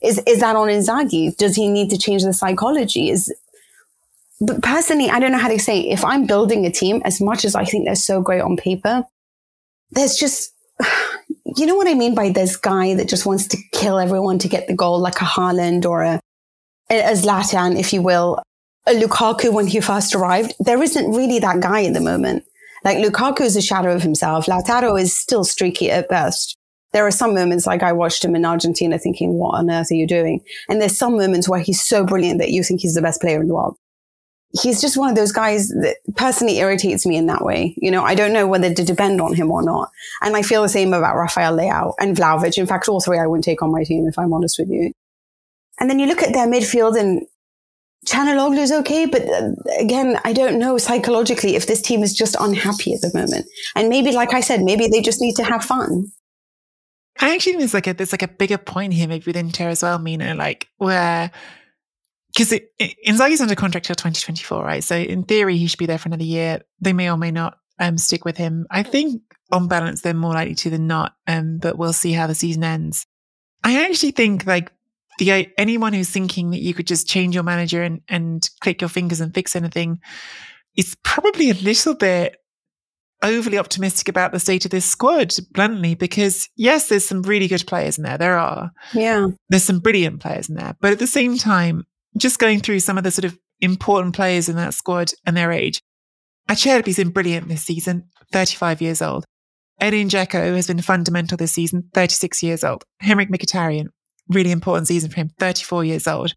is 0.00 0.22
is 0.26 0.40
that 0.40 0.56
on 0.56 0.68
Inzaghi? 0.68 1.36
Does 1.36 1.54
he 1.56 1.68
need 1.68 1.90
to 1.90 1.98
change 1.98 2.22
the 2.22 2.32
psychology? 2.32 3.10
Is 3.10 3.34
but 4.40 4.62
personally, 4.62 5.10
I 5.10 5.20
don't 5.20 5.32
know 5.32 5.38
how 5.38 5.48
to 5.48 5.58
say. 5.58 5.80
If 5.80 6.04
I'm 6.04 6.26
building 6.26 6.64
a 6.64 6.72
team, 6.72 7.02
as 7.04 7.20
much 7.20 7.44
as 7.44 7.54
I 7.54 7.64
think 7.64 7.84
they're 7.84 7.94
so 7.94 8.22
great 8.22 8.40
on 8.40 8.56
paper, 8.56 9.04
there's 9.90 10.16
just 10.16 10.54
you 11.56 11.66
know 11.66 11.76
what 11.76 11.88
I 11.88 11.94
mean 11.94 12.14
by 12.14 12.30
this 12.30 12.56
guy 12.56 12.94
that 12.94 13.08
just 13.08 13.26
wants 13.26 13.46
to 13.48 13.58
kill 13.72 13.98
everyone 13.98 14.38
to 14.38 14.48
get 14.48 14.66
the 14.68 14.74
goal, 14.74 14.98
like 15.00 15.20
a 15.20 15.24
Haaland 15.24 15.84
or 15.84 16.02
a, 16.02 16.20
a 16.90 17.78
if 17.78 17.92
you 17.92 18.02
will, 18.02 18.42
a 18.86 18.92
Lukaku 18.92 19.52
when 19.52 19.66
he 19.66 19.80
first 19.80 20.14
arrived. 20.14 20.54
There 20.60 20.82
isn't 20.82 21.12
really 21.12 21.38
that 21.40 21.60
guy 21.60 21.84
at 21.84 21.94
the 21.94 22.00
moment. 22.00 22.44
Like 22.84 22.98
Lukaku 22.98 23.42
is 23.42 23.56
a 23.56 23.62
shadow 23.62 23.94
of 23.94 24.02
himself. 24.02 24.46
Lautaro 24.46 25.00
is 25.00 25.16
still 25.16 25.44
streaky 25.44 25.90
at 25.90 26.08
best. 26.08 26.56
There 26.92 27.06
are 27.06 27.12
some 27.12 27.34
moments 27.34 27.66
like 27.66 27.82
I 27.82 27.92
watched 27.92 28.24
him 28.24 28.36
in 28.36 28.44
Argentina 28.44 28.98
thinking, 28.98 29.34
what 29.34 29.54
on 29.54 29.70
earth 29.70 29.90
are 29.90 29.94
you 29.94 30.06
doing? 30.06 30.40
And 30.68 30.80
there's 30.80 30.96
some 30.96 31.16
moments 31.16 31.48
where 31.48 31.60
he's 31.60 31.84
so 31.84 32.04
brilliant 32.04 32.38
that 32.40 32.50
you 32.50 32.62
think 32.62 32.80
he's 32.80 32.94
the 32.94 33.02
best 33.02 33.20
player 33.20 33.40
in 33.40 33.48
the 33.48 33.54
world. 33.54 33.76
He's 34.60 34.82
just 34.82 34.98
one 34.98 35.08
of 35.08 35.16
those 35.16 35.32
guys 35.32 35.68
that 35.68 35.96
personally 36.16 36.58
irritates 36.58 37.06
me 37.06 37.16
in 37.16 37.24
that 37.26 37.42
way. 37.42 37.74
You 37.78 37.90
know, 37.90 38.04
I 38.04 38.14
don't 38.14 38.34
know 38.34 38.46
whether 38.46 38.74
to 38.74 38.84
depend 38.84 39.18
on 39.22 39.32
him 39.32 39.50
or 39.50 39.62
not. 39.62 39.90
And 40.20 40.36
I 40.36 40.42
feel 40.42 40.60
the 40.60 40.68
same 40.68 40.92
about 40.92 41.16
Rafael 41.16 41.56
Leao 41.56 41.94
and 41.98 42.14
Vlahovic. 42.14 42.58
In 42.58 42.66
fact, 42.66 42.88
all 42.88 43.00
three 43.00 43.18
I 43.18 43.26
wouldn't 43.26 43.44
take 43.44 43.62
on 43.62 43.72
my 43.72 43.84
team 43.84 44.06
if 44.06 44.18
I'm 44.18 44.34
honest 44.34 44.58
with 44.58 44.68
you. 44.68 44.92
And 45.80 45.88
then 45.88 45.98
you 45.98 46.06
look 46.06 46.22
at 46.22 46.34
their 46.34 46.46
midfield 46.46 47.00
and 47.00 47.22
Calhanoglu 48.08 48.58
is 48.58 48.72
okay, 48.72 49.06
but 49.06 49.22
uh, 49.22 49.50
again, 49.78 50.18
I 50.24 50.32
don't 50.32 50.58
know 50.58 50.76
psychologically 50.76 51.54
if 51.54 51.66
this 51.66 51.80
team 51.80 52.02
is 52.02 52.14
just 52.14 52.36
unhappy 52.38 52.94
at 52.94 53.00
the 53.00 53.12
moment. 53.14 53.46
And 53.76 53.88
maybe, 53.88 54.10
like 54.10 54.34
I 54.34 54.40
said, 54.40 54.62
maybe 54.62 54.88
they 54.88 55.00
just 55.00 55.20
need 55.20 55.36
to 55.36 55.44
have 55.44 55.64
fun. 55.64 56.06
I 57.20 57.34
actually 57.34 57.52
think 57.52 57.60
there's 57.60 57.74
like 57.74 57.86
a 57.86 57.94
there's 57.94 58.12
like 58.12 58.22
a 58.22 58.28
bigger 58.28 58.58
point 58.58 58.94
here, 58.94 59.06
maybe 59.06 59.24
with 59.26 59.36
Inter 59.36 59.68
as 59.68 59.82
well, 59.82 59.98
Mina, 59.98 60.34
like 60.34 60.68
where 60.78 61.30
because 62.34 62.58
Inzaghi's 63.06 63.40
under 63.40 63.54
contract 63.54 63.86
till 63.86 63.94
2024, 63.94 64.64
right? 64.64 64.82
So 64.82 64.96
in 64.96 65.22
theory, 65.24 65.58
he 65.58 65.66
should 65.66 65.78
be 65.78 65.86
there 65.86 65.98
for 65.98 66.08
another 66.08 66.24
year. 66.24 66.62
They 66.80 66.94
may 66.94 67.10
or 67.10 67.18
may 67.18 67.30
not 67.30 67.58
um, 67.78 67.98
stick 67.98 68.24
with 68.24 68.36
him. 68.38 68.66
I 68.70 68.82
think 68.82 69.22
on 69.50 69.68
balance, 69.68 70.00
they're 70.00 70.14
more 70.14 70.32
likely 70.32 70.54
to 70.54 70.70
than 70.70 70.86
not. 70.86 71.14
Um, 71.26 71.58
but 71.58 71.76
we'll 71.76 71.92
see 71.92 72.12
how 72.12 72.26
the 72.26 72.34
season 72.34 72.64
ends. 72.64 73.06
I 73.62 73.84
actually 73.84 74.12
think 74.12 74.46
like 74.46 74.72
the 75.18 75.32
uh, 75.32 75.44
anyone 75.58 75.92
who's 75.92 76.10
thinking 76.10 76.50
that 76.50 76.62
you 76.62 76.74
could 76.74 76.86
just 76.86 77.08
change 77.08 77.34
your 77.34 77.44
manager 77.44 77.82
and, 77.82 78.00
and 78.08 78.48
click 78.60 78.80
your 78.80 78.88
fingers 78.88 79.20
and 79.20 79.34
fix 79.34 79.54
anything 79.54 80.00
is 80.76 80.96
probably 81.04 81.50
a 81.50 81.54
little 81.54 81.94
bit 81.94 82.36
overly 83.22 83.58
optimistic 83.58 84.08
about 84.08 84.32
the 84.32 84.40
state 84.40 84.64
of 84.64 84.70
this 84.70 84.84
squad, 84.84 85.32
bluntly, 85.52 85.94
because 85.94 86.48
yes, 86.56 86.88
there's 86.88 87.06
some 87.06 87.22
really 87.22 87.48
good 87.48 87.64
players 87.66 87.98
in 87.98 88.04
there. 88.04 88.18
There 88.18 88.38
are. 88.38 88.72
Yeah. 88.92 89.28
There's 89.48 89.64
some 89.64 89.78
brilliant 89.78 90.20
players 90.20 90.48
in 90.48 90.56
there. 90.56 90.74
But 90.80 90.92
at 90.92 90.98
the 90.98 91.06
same 91.06 91.38
time, 91.38 91.84
just 92.16 92.38
going 92.38 92.60
through 92.60 92.80
some 92.80 92.98
of 92.98 93.04
the 93.04 93.10
sort 93.10 93.24
of 93.24 93.38
important 93.60 94.14
players 94.14 94.48
in 94.48 94.56
that 94.56 94.74
squad 94.74 95.12
and 95.24 95.36
their 95.36 95.52
age, 95.52 95.80
Acerbi's 96.50 96.96
been 96.96 97.10
brilliant 97.10 97.48
this 97.48 97.62
season, 97.62 98.08
35 98.32 98.82
years 98.82 99.00
old. 99.00 99.24
Edin 99.80 100.08
Dzeko 100.08 100.54
has 100.54 100.66
been 100.66 100.82
fundamental 100.82 101.36
this 101.36 101.52
season, 101.52 101.88
36 101.94 102.42
years 102.42 102.64
old. 102.64 102.84
Henrikh 103.02 103.30
Mkhitaryan, 103.30 103.86
really 104.32 104.50
important 104.50 104.88
season 104.88 105.10
for 105.10 105.16
him, 105.16 105.30
34 105.38 105.84
years 105.84 106.06
old. 106.06 106.34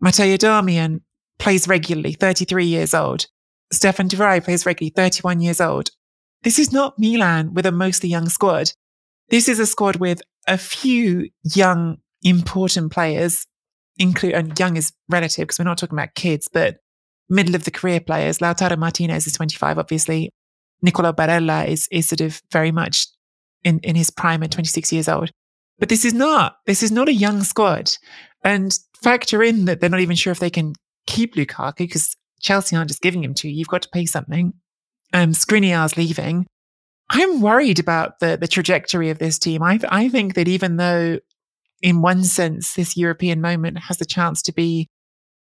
Matteo 0.00 0.36
Darmian 0.36 1.00
plays 1.38 1.68
regularly, 1.68 2.12
33 2.12 2.64
years 2.64 2.94
old. 2.94 3.26
Stefan 3.72 4.08
de 4.08 4.16
Vrij 4.16 4.42
plays 4.42 4.66
regularly, 4.66 4.92
31 4.94 5.40
years 5.40 5.60
old. 5.60 5.90
This 6.42 6.58
is 6.58 6.72
not 6.72 6.98
Milan 6.98 7.54
with 7.54 7.66
a 7.66 7.72
mostly 7.72 8.08
young 8.08 8.28
squad. 8.28 8.72
This 9.28 9.48
is 9.48 9.58
a 9.58 9.66
squad 9.66 9.96
with 9.96 10.22
a 10.48 10.58
few 10.58 11.28
young, 11.42 11.98
important 12.22 12.92
players, 12.92 13.46
include, 13.98 14.34
and 14.34 14.58
young 14.58 14.76
is 14.76 14.92
relative 15.08 15.42
because 15.42 15.58
we're 15.58 15.64
not 15.64 15.78
talking 15.78 15.98
about 15.98 16.14
kids, 16.14 16.48
but 16.52 16.78
middle 17.28 17.54
of 17.54 17.64
the 17.64 17.70
career 17.70 18.00
players. 18.00 18.38
Lautaro 18.38 18.76
Martinez 18.76 19.26
is 19.26 19.34
25, 19.34 19.78
obviously. 19.78 20.32
Nicola 20.82 21.12
Barella 21.12 21.68
is, 21.68 21.86
is 21.92 22.08
sort 22.08 22.22
of 22.22 22.40
very 22.50 22.72
much 22.72 23.06
in, 23.62 23.78
in 23.80 23.94
his 23.94 24.10
prime 24.10 24.42
at 24.42 24.50
26 24.50 24.92
years 24.92 25.08
old. 25.08 25.30
But 25.80 25.88
this 25.88 26.04
is 26.04 26.14
not, 26.14 26.56
this 26.66 26.82
is 26.82 26.92
not 26.92 27.08
a 27.08 27.12
young 27.12 27.42
squad. 27.42 27.90
And 28.44 28.72
factor 29.02 29.42
in 29.42 29.64
that 29.64 29.80
they're 29.80 29.90
not 29.90 30.00
even 30.00 30.16
sure 30.16 30.30
if 30.30 30.38
they 30.38 30.50
can 30.50 30.74
keep 31.06 31.34
Lukaku 31.34 31.78
because 31.78 32.16
Chelsea 32.40 32.76
aren't 32.76 32.90
just 32.90 33.02
giving 33.02 33.24
him 33.24 33.34
to 33.34 33.48
you. 33.48 33.56
You've 33.56 33.68
got 33.68 33.82
to 33.82 33.88
pay 33.92 34.06
something. 34.06 34.52
Um, 35.12 35.32
Skriniar's 35.32 35.96
leaving. 35.96 36.46
I'm 37.10 37.40
worried 37.40 37.80
about 37.80 38.20
the, 38.20 38.38
the 38.40 38.46
trajectory 38.46 39.10
of 39.10 39.18
this 39.18 39.38
team. 39.38 39.62
I, 39.62 39.80
I 39.88 40.08
think 40.08 40.34
that 40.34 40.46
even 40.46 40.76
though 40.76 41.18
in 41.82 42.02
one 42.02 42.24
sense, 42.24 42.74
this 42.74 42.96
European 42.96 43.40
moment 43.40 43.78
has 43.78 43.98
the 43.98 44.04
chance 44.04 44.42
to 44.42 44.52
be 44.52 44.88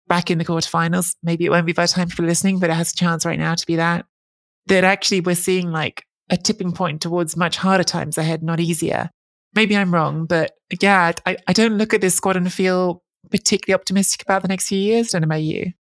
back 0.08 0.30
in 0.30 0.38
the 0.38 0.44
quarterfinals. 0.44 1.14
Maybe 1.22 1.44
it 1.44 1.50
won't 1.50 1.66
be 1.66 1.72
by 1.72 1.84
the 1.84 1.92
time 1.92 2.08
people 2.08 2.24
are 2.24 2.28
listening, 2.28 2.58
but 2.58 2.70
it 2.70 2.74
has 2.74 2.92
a 2.92 2.96
chance 2.96 3.24
right 3.24 3.38
now 3.38 3.54
to 3.54 3.66
be 3.66 3.76
that. 3.76 4.04
That 4.66 4.84
actually 4.84 5.20
we're 5.20 5.34
seeing 5.34 5.70
like 5.70 6.02
a 6.30 6.36
tipping 6.36 6.72
point 6.72 7.00
towards 7.00 7.36
much 7.36 7.56
harder 7.56 7.84
times 7.84 8.18
ahead, 8.18 8.42
not 8.42 8.60
easier. 8.60 9.10
Maybe 9.54 9.76
I'm 9.76 9.94
wrong, 9.94 10.26
but 10.26 10.52
yeah, 10.80 11.12
I, 11.26 11.36
I 11.46 11.52
don't 11.52 11.78
look 11.78 11.94
at 11.94 12.00
this 12.00 12.14
squad 12.14 12.36
and 12.36 12.52
feel 12.52 13.02
particularly 13.30 13.78
optimistic 13.78 14.22
about 14.22 14.42
the 14.42 14.48
next 14.48 14.68
few 14.68 14.78
years. 14.78 15.10
Don't 15.10 15.22
know 15.22 15.26
about 15.26 15.42
you. 15.42 15.72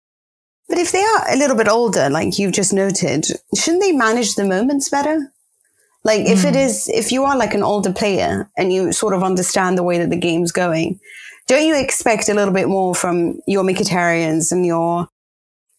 But 0.70 0.78
if 0.78 0.92
they 0.92 1.04
are 1.04 1.34
a 1.34 1.38
little 1.38 1.58
bit 1.58 1.68
older, 1.68 2.10
like 2.10 2.40
you've 2.40 2.54
just 2.54 2.74
noted, 2.74 3.26
shouldn't 3.56 3.84
they 3.84 3.92
manage 3.92 4.36
the 4.36 4.46
moments 4.46 4.90
better? 4.90 5.32
Like 6.04 6.22
if 6.22 6.40
mm. 6.40 6.54
it 6.54 6.56
hmm. 6.56 6.92
if 6.98 7.12
you 7.12 7.24
are 7.24 7.38
like 7.38 7.54
an 7.54 7.64
older 7.64 7.94
player 7.94 8.50
and 8.58 8.74
you 8.74 8.92
sort 8.92 9.14
of 9.14 9.24
understand 9.24 9.78
the 9.78 9.84
way 9.84 9.98
that 9.98 10.10
the 10.10 10.18
game's 10.18 10.52
going, 10.52 11.00
don't 11.48 11.66
you 11.66 11.76
expect 11.76 12.30
a 12.30 12.34
little 12.34 12.54
bit 12.54 12.68
more 12.68 12.96
from 12.96 13.40
your 13.48 13.64
Mkhitaryan's 13.64 14.52
and 14.52 14.66
your 14.66 15.08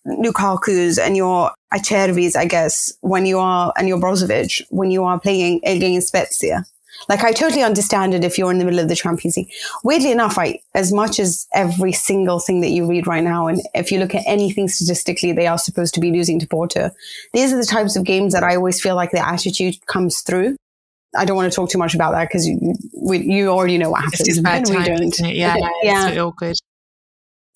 Lukaku's 0.07 0.99
and 0.99 1.17
your 1.17 1.51
Acerbi's, 1.73 2.37
I 2.37 2.45
guess, 2.45 2.93
when 3.01 3.27
you 3.27 3.39
are, 3.39 3.73
and 3.77 3.89
your 3.89 3.99
Brozovic, 3.99 4.63
when 4.71 4.91
you 4.91 5.05
are 5.05 5.19
playing 5.19 5.61
against 5.65 6.09
Spezia? 6.09 6.65
Like 7.09 7.23
I 7.23 7.33
totally 7.33 7.63
understand 7.63 8.15
it 8.15 8.25
if 8.25 8.39
you're 8.39 8.51
in 8.51 8.59
the 8.59 8.65
middle 8.65 8.81
of 8.81 8.89
the 8.89 8.97
Champions 8.97 9.37
League. 9.37 9.51
Weirdly 9.83 10.11
enough, 10.11 10.39
I 10.39 10.61
as 10.75 10.93
much 10.93 11.19
as 11.19 11.47
every 11.53 11.93
single 11.93 12.39
thing 12.39 12.61
that 12.61 12.71
you 12.71 12.87
read 12.87 13.07
right 13.07 13.23
now, 13.23 13.47
and 13.47 13.61
if 13.75 13.93
you 13.93 13.99
look 13.99 14.15
at 14.15 14.23
anything 14.27 14.69
statistically, 14.69 15.33
they 15.33 15.47
are 15.47 15.59
supposed 15.59 15.95
to 15.95 16.01
be 16.01 16.11
losing 16.11 16.39
to 16.41 16.47
Porto. 16.47 16.91
These 17.33 17.53
are 17.53 17.57
the 17.57 17.67
types 17.67 17.97
of 17.97 18.05
games 18.05 18.33
that 18.33 18.43
I 18.43 18.57
always 18.57 18.81
feel 18.81 18.97
like 18.97 19.11
the 19.11 19.27
attitude 19.27 19.85
comes 19.87 20.21
through. 20.21 20.57
I 21.17 21.25
don't 21.25 21.37
want 21.37 21.51
to 21.53 21.55
talk 21.55 21.71
too 21.71 21.79
much 21.79 21.95
about 21.95 22.13
that 22.13 22.29
because 22.29 22.47
you, 22.47 22.75
you 23.13 23.49
already 23.49 23.79
know 23.79 23.91
what 23.91 24.03
happens. 24.03 24.27
It's 24.27 24.41
bad 24.41 24.65
time, 24.65 24.79
we 24.79 24.85
don't. 24.85 25.19
Yeah, 25.21 25.57
yeah, 25.57 25.69
yeah. 25.83 26.09
It's 26.09 26.19
awkward. 26.19 26.57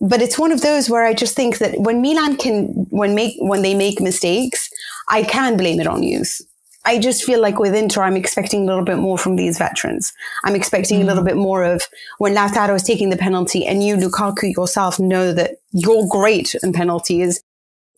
But 0.00 0.22
it's 0.22 0.38
one 0.38 0.52
of 0.52 0.60
those 0.60 0.88
where 0.88 1.04
I 1.04 1.12
just 1.12 1.34
think 1.34 1.58
that 1.58 1.80
when 1.80 2.00
Milan 2.00 2.36
can, 2.36 2.66
when 2.90 3.16
make 3.16 3.34
when 3.40 3.62
they 3.62 3.74
make 3.74 4.00
mistakes, 4.00 4.70
I 5.08 5.24
can 5.24 5.56
blame 5.56 5.80
it 5.80 5.88
on 5.88 6.04
youth. 6.04 6.40
I 6.88 6.98
just 6.98 7.22
feel 7.22 7.38
like 7.38 7.58
with 7.58 7.74
Inter, 7.74 8.02
I'm 8.02 8.16
expecting 8.16 8.62
a 8.62 8.64
little 8.64 8.82
bit 8.82 8.96
more 8.96 9.18
from 9.18 9.36
these 9.36 9.58
veterans. 9.58 10.10
I'm 10.44 10.56
expecting 10.56 11.00
mm. 11.00 11.02
a 11.02 11.04
little 11.04 11.22
mm. 11.22 11.26
bit 11.26 11.36
more 11.36 11.62
of 11.62 11.82
when 12.16 12.34
Lautaro 12.34 12.74
is 12.74 12.82
taking 12.82 13.10
the 13.10 13.16
penalty 13.18 13.66
and 13.66 13.84
you, 13.84 13.94
Lukaku, 13.96 14.54
yourself 14.56 14.98
know 14.98 15.34
that 15.34 15.56
you're 15.72 16.08
great 16.08 16.54
in 16.62 16.72
penalties. 16.72 17.42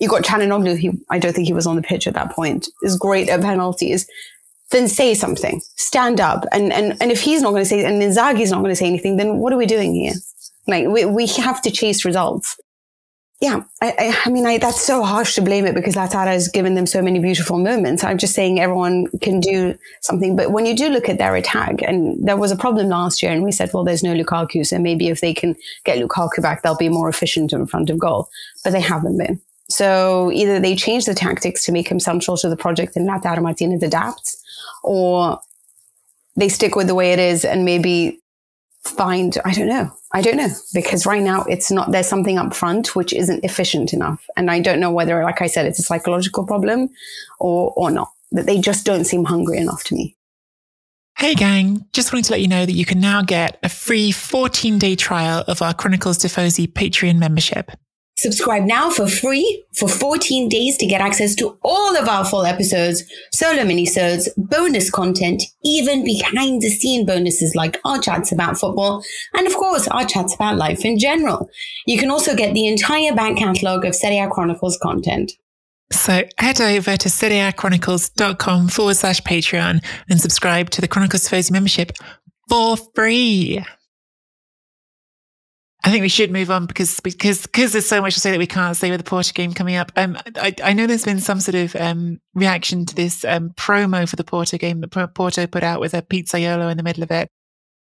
You 0.01 0.09
got 0.09 0.25
Calhanoglu, 0.25 0.77
he, 0.77 0.91
I 1.09 1.21
don't 1.21 1.33
think 1.33 1.47
he 1.47 1.53
was 1.53 1.69
on 1.69 1.77
the 1.77 1.83
pitch 1.83 2.09
at 2.09 2.15
that 2.15 2.33
point, 2.33 2.67
is 2.83 2.99
great 2.99 3.29
at 3.29 3.43
penalties. 3.43 4.09
Then 4.73 4.89
say 4.89 5.15
something, 5.15 5.61
stand 5.77 6.19
up. 6.19 6.45
And, 6.51 6.73
and, 6.73 7.01
and 7.01 7.13
if 7.13 7.21
he's 7.21 7.43
not 7.43 7.51
going 7.51 7.63
to 7.63 7.69
say, 7.69 7.85
and 7.85 8.03
Inzaghi's 8.03 8.51
not 8.51 8.59
going 8.59 8.73
to 8.73 8.77
say 8.77 8.89
anything, 8.89 9.19
then 9.19 9.39
what 9.39 9.53
are 9.53 9.57
we 9.57 9.67
doing 9.67 9.95
here? 9.95 10.15
Like 10.67 10.89
we, 10.89 11.05
we 11.05 11.29
have 11.29 11.63
to 11.63 11.71
chase 11.71 12.05
results 12.05 12.59
yeah, 13.41 13.63
I, 13.81 13.95
I, 13.99 14.23
I, 14.27 14.31
mean, 14.31 14.45
I, 14.45 14.59
that's 14.59 14.83
so 14.83 15.03
harsh 15.03 15.35
to 15.37 15.41
blame 15.43 15.65
it 15.65 15.75
because 15.75 15.95
Lautaro 15.95 16.27
has 16.27 16.49
given 16.49 16.75
them 16.75 16.87
so 16.87 17.01
many 17.01 17.19
beautiful 17.21 17.59
moments. 17.59 18.05
I'm 18.05 18.19
just 18.19 18.35
saying 18.35 18.61
everyone 18.61 19.07
can 19.23 19.41
do 19.41 19.79
something. 20.03 20.37
But 20.37 20.53
when 20.53 20.67
you 20.67 20.77
do 20.77 20.91
look 20.91 21.09
at 21.09 21.17
their 21.17 21.35
attack, 21.35 21.81
and 21.81 22.23
there 22.23 22.37
was 22.37 22.51
a 22.51 22.57
problem 22.57 22.89
last 22.89 23.23
year, 23.23 23.33
and 23.33 23.43
we 23.43 23.51
said, 23.51 23.71
well, 23.73 23.83
there's 23.83 24.03
no 24.03 24.15
Lukaku, 24.15 24.67
so 24.67 24.79
maybe 24.79 25.09
if 25.09 25.23
they 25.23 25.33
can 25.33 25.57
get 25.85 25.99
Lukaku 25.99 26.43
back, 26.43 26.63
they'll 26.63 26.77
be 26.77 26.91
more 26.91 27.09
efficient 27.09 27.55
in 27.55 27.67
front 27.67 27.89
of 27.89 27.99
goal. 27.99 28.29
But 28.63 28.75
they 28.75 28.81
haven't 28.81 29.17
been. 29.17 29.41
So 29.71 30.31
either 30.33 30.61
they 30.61 30.77
change 30.77 31.07
the 31.07 31.15
tactics 31.15 31.65
to 31.65 31.73
make 31.73 31.89
him 31.89 31.99
central 31.99 32.37
to 32.39 32.49
the 32.51 32.57
project 32.57 32.95
and 32.95 33.09
Lautaro 33.09 33.41
Martinez 33.41 33.83
adapts, 33.83 34.43
or 34.85 35.41
they 36.37 36.51
stick 36.51 36.77
with 36.77 36.89
the 36.89 36.95
way 36.95 37.13
it 37.13 37.19
is 37.19 37.47
and 37.47 37.65
maybe 37.65 38.20
find, 38.85 39.37
I 39.45 39.53
don't 39.53 39.69
know. 39.69 39.91
I 40.13 40.23
don't 40.23 40.37
know 40.37 40.49
because 40.75 41.07
right 41.07 41.23
now 41.23 41.45
it's 41.45 41.71
not, 41.71 41.93
there's 41.93 42.09
something 42.09 42.39
up 42.39 42.55
front 42.55 42.97
which 42.97 43.13
isn't 43.13 43.45
efficient 43.45 43.93
enough. 43.93 44.27
And 44.37 44.51
I 44.51 44.61
don't 44.61 44.81
know 44.81 44.91
whether, 44.91 45.23
like 45.23 45.43
I 45.43 45.47
said, 45.47 45.67
it's 45.67 45.79
a 45.79 45.83
psychological 45.83 46.47
problem 46.47 46.89
or, 47.39 47.73
or 47.77 47.91
not, 47.91 48.11
that 48.33 48.47
they 48.47 48.59
just 48.59 48.87
don't 48.87 49.05
seem 49.05 49.25
hungry 49.25 49.59
enough 49.59 49.85
to 49.85 49.95
me. 49.95 50.17
Hey 51.19 51.35
gang, 51.35 51.85
just 51.93 52.13
wanted 52.13 52.25
to 52.27 52.33
let 52.33 52.41
you 52.41 52.49
know 52.49 52.65
that 52.65 52.73
you 52.73 52.87
can 52.87 52.99
now 52.99 53.21
get 53.21 53.59
a 53.63 53.69
free 53.69 54.11
14 54.11 54.79
day 54.79 54.97
trial 54.97 55.45
of 55.49 55.61
our 55.61 55.75
Chronicles 55.75 56.19
Tifosi 56.19 56.67
Patreon 56.67 57.19
membership. 57.19 57.73
Subscribe 58.21 58.65
now 58.65 58.91
for 58.91 59.09
free 59.09 59.65
for 59.73 59.89
14 59.89 60.51
days 60.51 60.77
to 60.77 60.85
get 60.85 61.01
access 61.01 61.35
to 61.37 61.57
all 61.63 61.97
of 61.97 62.07
our 62.07 62.23
full 62.23 62.45
episodes, 62.45 63.03
solo 63.33 63.63
minisodes, 63.63 64.29
bonus 64.37 64.91
content, 64.91 65.43
even 65.65 66.05
behind 66.05 66.61
the 66.61 66.69
scene 66.69 67.07
bonuses 67.07 67.55
like 67.55 67.81
our 67.83 67.99
chats 67.99 68.31
about 68.31 68.59
football, 68.59 69.03
and 69.33 69.47
of 69.47 69.55
course, 69.55 69.89
our 69.89 70.05
chats 70.05 70.35
about 70.35 70.59
life 70.59 70.85
in 70.85 70.99
general. 70.99 71.49
You 71.87 71.99
can 71.99 72.11
also 72.11 72.37
get 72.37 72.53
the 72.53 72.67
entire 72.67 73.15
back 73.15 73.39
catalogue 73.39 73.87
of 73.87 73.95
Serie 73.95 74.19
A 74.19 74.29
Chronicles 74.29 74.77
content. 74.77 75.33
So 75.91 76.25
head 76.37 76.61
over 76.61 76.99
to 76.99 77.09
serieachronicles.com 77.09 78.69
forward 78.69 78.97
slash 78.97 79.23
Patreon 79.23 79.83
and 80.11 80.21
subscribe 80.21 80.69
to 80.71 80.83
the 80.83 80.89
Chronicles 80.89 81.27
Tifosi 81.27 81.53
membership 81.53 81.93
for 82.51 82.77
free. 82.95 83.65
I 85.83 85.91
think 85.91 86.03
we 86.03 86.09
should 86.09 86.31
move 86.31 86.51
on 86.51 86.67
because 86.67 87.01
because 87.01 87.43
because 87.43 87.73
there's 87.73 87.89
so 87.89 88.03
much 88.03 88.15
to 88.15 88.21
say 88.21 88.31
that 88.31 88.39
we 88.39 88.47
can't 88.47 88.77
say 88.77 88.91
with 88.91 89.01
the 89.01 89.09
Porto 89.09 89.33
game 89.33 89.55
coming 89.55 89.77
up. 89.77 89.91
Um, 89.97 90.19
I, 90.37 90.55
I 90.63 90.73
know 90.75 90.87
there's 90.87 91.05
been 91.05 91.21
some 91.21 91.41
sort 91.41 91.55
of 91.55 91.75
um, 91.77 92.21
reaction 92.35 92.85
to 92.87 92.95
this 92.95 93.25
um, 93.25 93.51
promo 93.51 94.09
for 94.09 94.17
the 94.17 94.25
Porto 94.25 94.59
game 94.59 94.83
that 94.83 95.15
Porto 95.15 95.47
put 95.47 95.63
out 95.63 95.81
with 95.81 95.95
a 95.95 96.03
pizzaiolo 96.03 96.71
in 96.71 96.77
the 96.77 96.83
middle 96.83 97.03
of 97.03 97.11
it. 97.11 97.29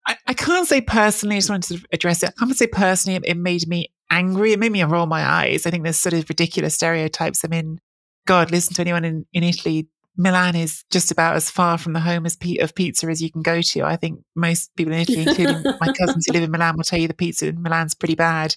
I, 0.07 0.17
I 0.29 0.35
can't 0.35 0.69
say 0.69 0.81
personally. 0.81 1.37
I 1.37 1.39
just 1.39 1.51
wanted 1.51 1.79
to 1.79 1.87
address 1.93 2.23
it. 2.23 2.31
I 2.31 2.45
can't 2.45 2.57
say 2.57 2.69
personally. 2.69 3.17
It, 3.17 3.25
it 3.27 3.37
made 3.37 3.67
me 3.67 3.93
angry. 4.11 4.53
It 4.53 4.61
made 4.61 4.73
me 4.73 4.83
roll 4.85 5.07
my 5.07 5.25
eyes. 5.25 5.67
I 5.67 5.71
think 5.71 5.83
there's 5.83 5.99
sort 5.99 6.15
of 6.15 6.29
ridiculous 6.29 6.77
stereotypes. 6.77 7.45
I 7.45 7.49
mean, 7.49 7.79
God, 8.27 8.53
listen 8.53 8.75
to 8.75 8.81
anyone 8.81 9.05
in, 9.05 9.27
in 9.33 9.43
Italy 9.43 9.89
Milan 10.19 10.57
is 10.57 10.85
just 10.91 11.13
about 11.13 11.37
as 11.37 11.49
far 11.49 11.79
from 11.79 11.93
the 11.93 12.01
home 12.01 12.27
as 12.27 12.37
of 12.61 12.75
pizza 12.75 13.07
as 13.07 13.23
you 13.23 13.31
can 13.31 13.41
go 13.41 13.63
to. 13.63 13.83
I 13.85 13.97
think 13.97 14.21
most 14.35 14.75
people 14.75 14.93
in 14.93 15.01
Italy, 15.01 15.23
including 15.23 15.63
my 15.81 15.93
cousins 15.93 16.27
who 16.27 16.33
live 16.33 16.43
in 16.43 16.51
Milan, 16.51 16.77
will 16.77 16.83
tell 16.83 16.99
you 16.99 17.07
the 17.07 17.15
pizza 17.15 17.47
in 17.47 17.63
Milan's 17.63 17.95
pretty 17.95 18.17
bad. 18.17 18.57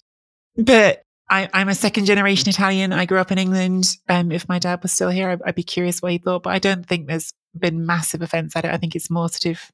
But 0.58 1.04
I, 1.30 1.48
am 1.54 1.70
a 1.70 1.76
second 1.76 2.06
generation 2.06 2.50
Italian. 2.50 2.92
I 2.92 3.06
grew 3.06 3.20
up 3.20 3.32
in 3.32 3.38
England. 3.38 3.96
Um, 4.10 4.32
if 4.32 4.50
my 4.50 4.58
dad 4.58 4.82
was 4.82 4.92
still 4.92 5.10
here, 5.10 5.30
I'd, 5.30 5.42
I'd, 5.44 5.56
be 5.56 5.64
curious 5.64 6.02
what 6.02 6.12
he 6.12 6.18
thought. 6.18 6.44
But 6.44 6.54
I 6.54 6.60
don't 6.60 6.86
think 6.86 7.08
there's 7.08 7.32
been 7.58 7.86
massive 7.86 8.24
offence 8.24 8.56
at 8.56 8.66
it. 8.66 8.72
I 8.72 8.78
think 8.78 8.96
it's 8.96 9.12
more 9.12 9.30
sort 9.30 9.46
of 9.46 9.72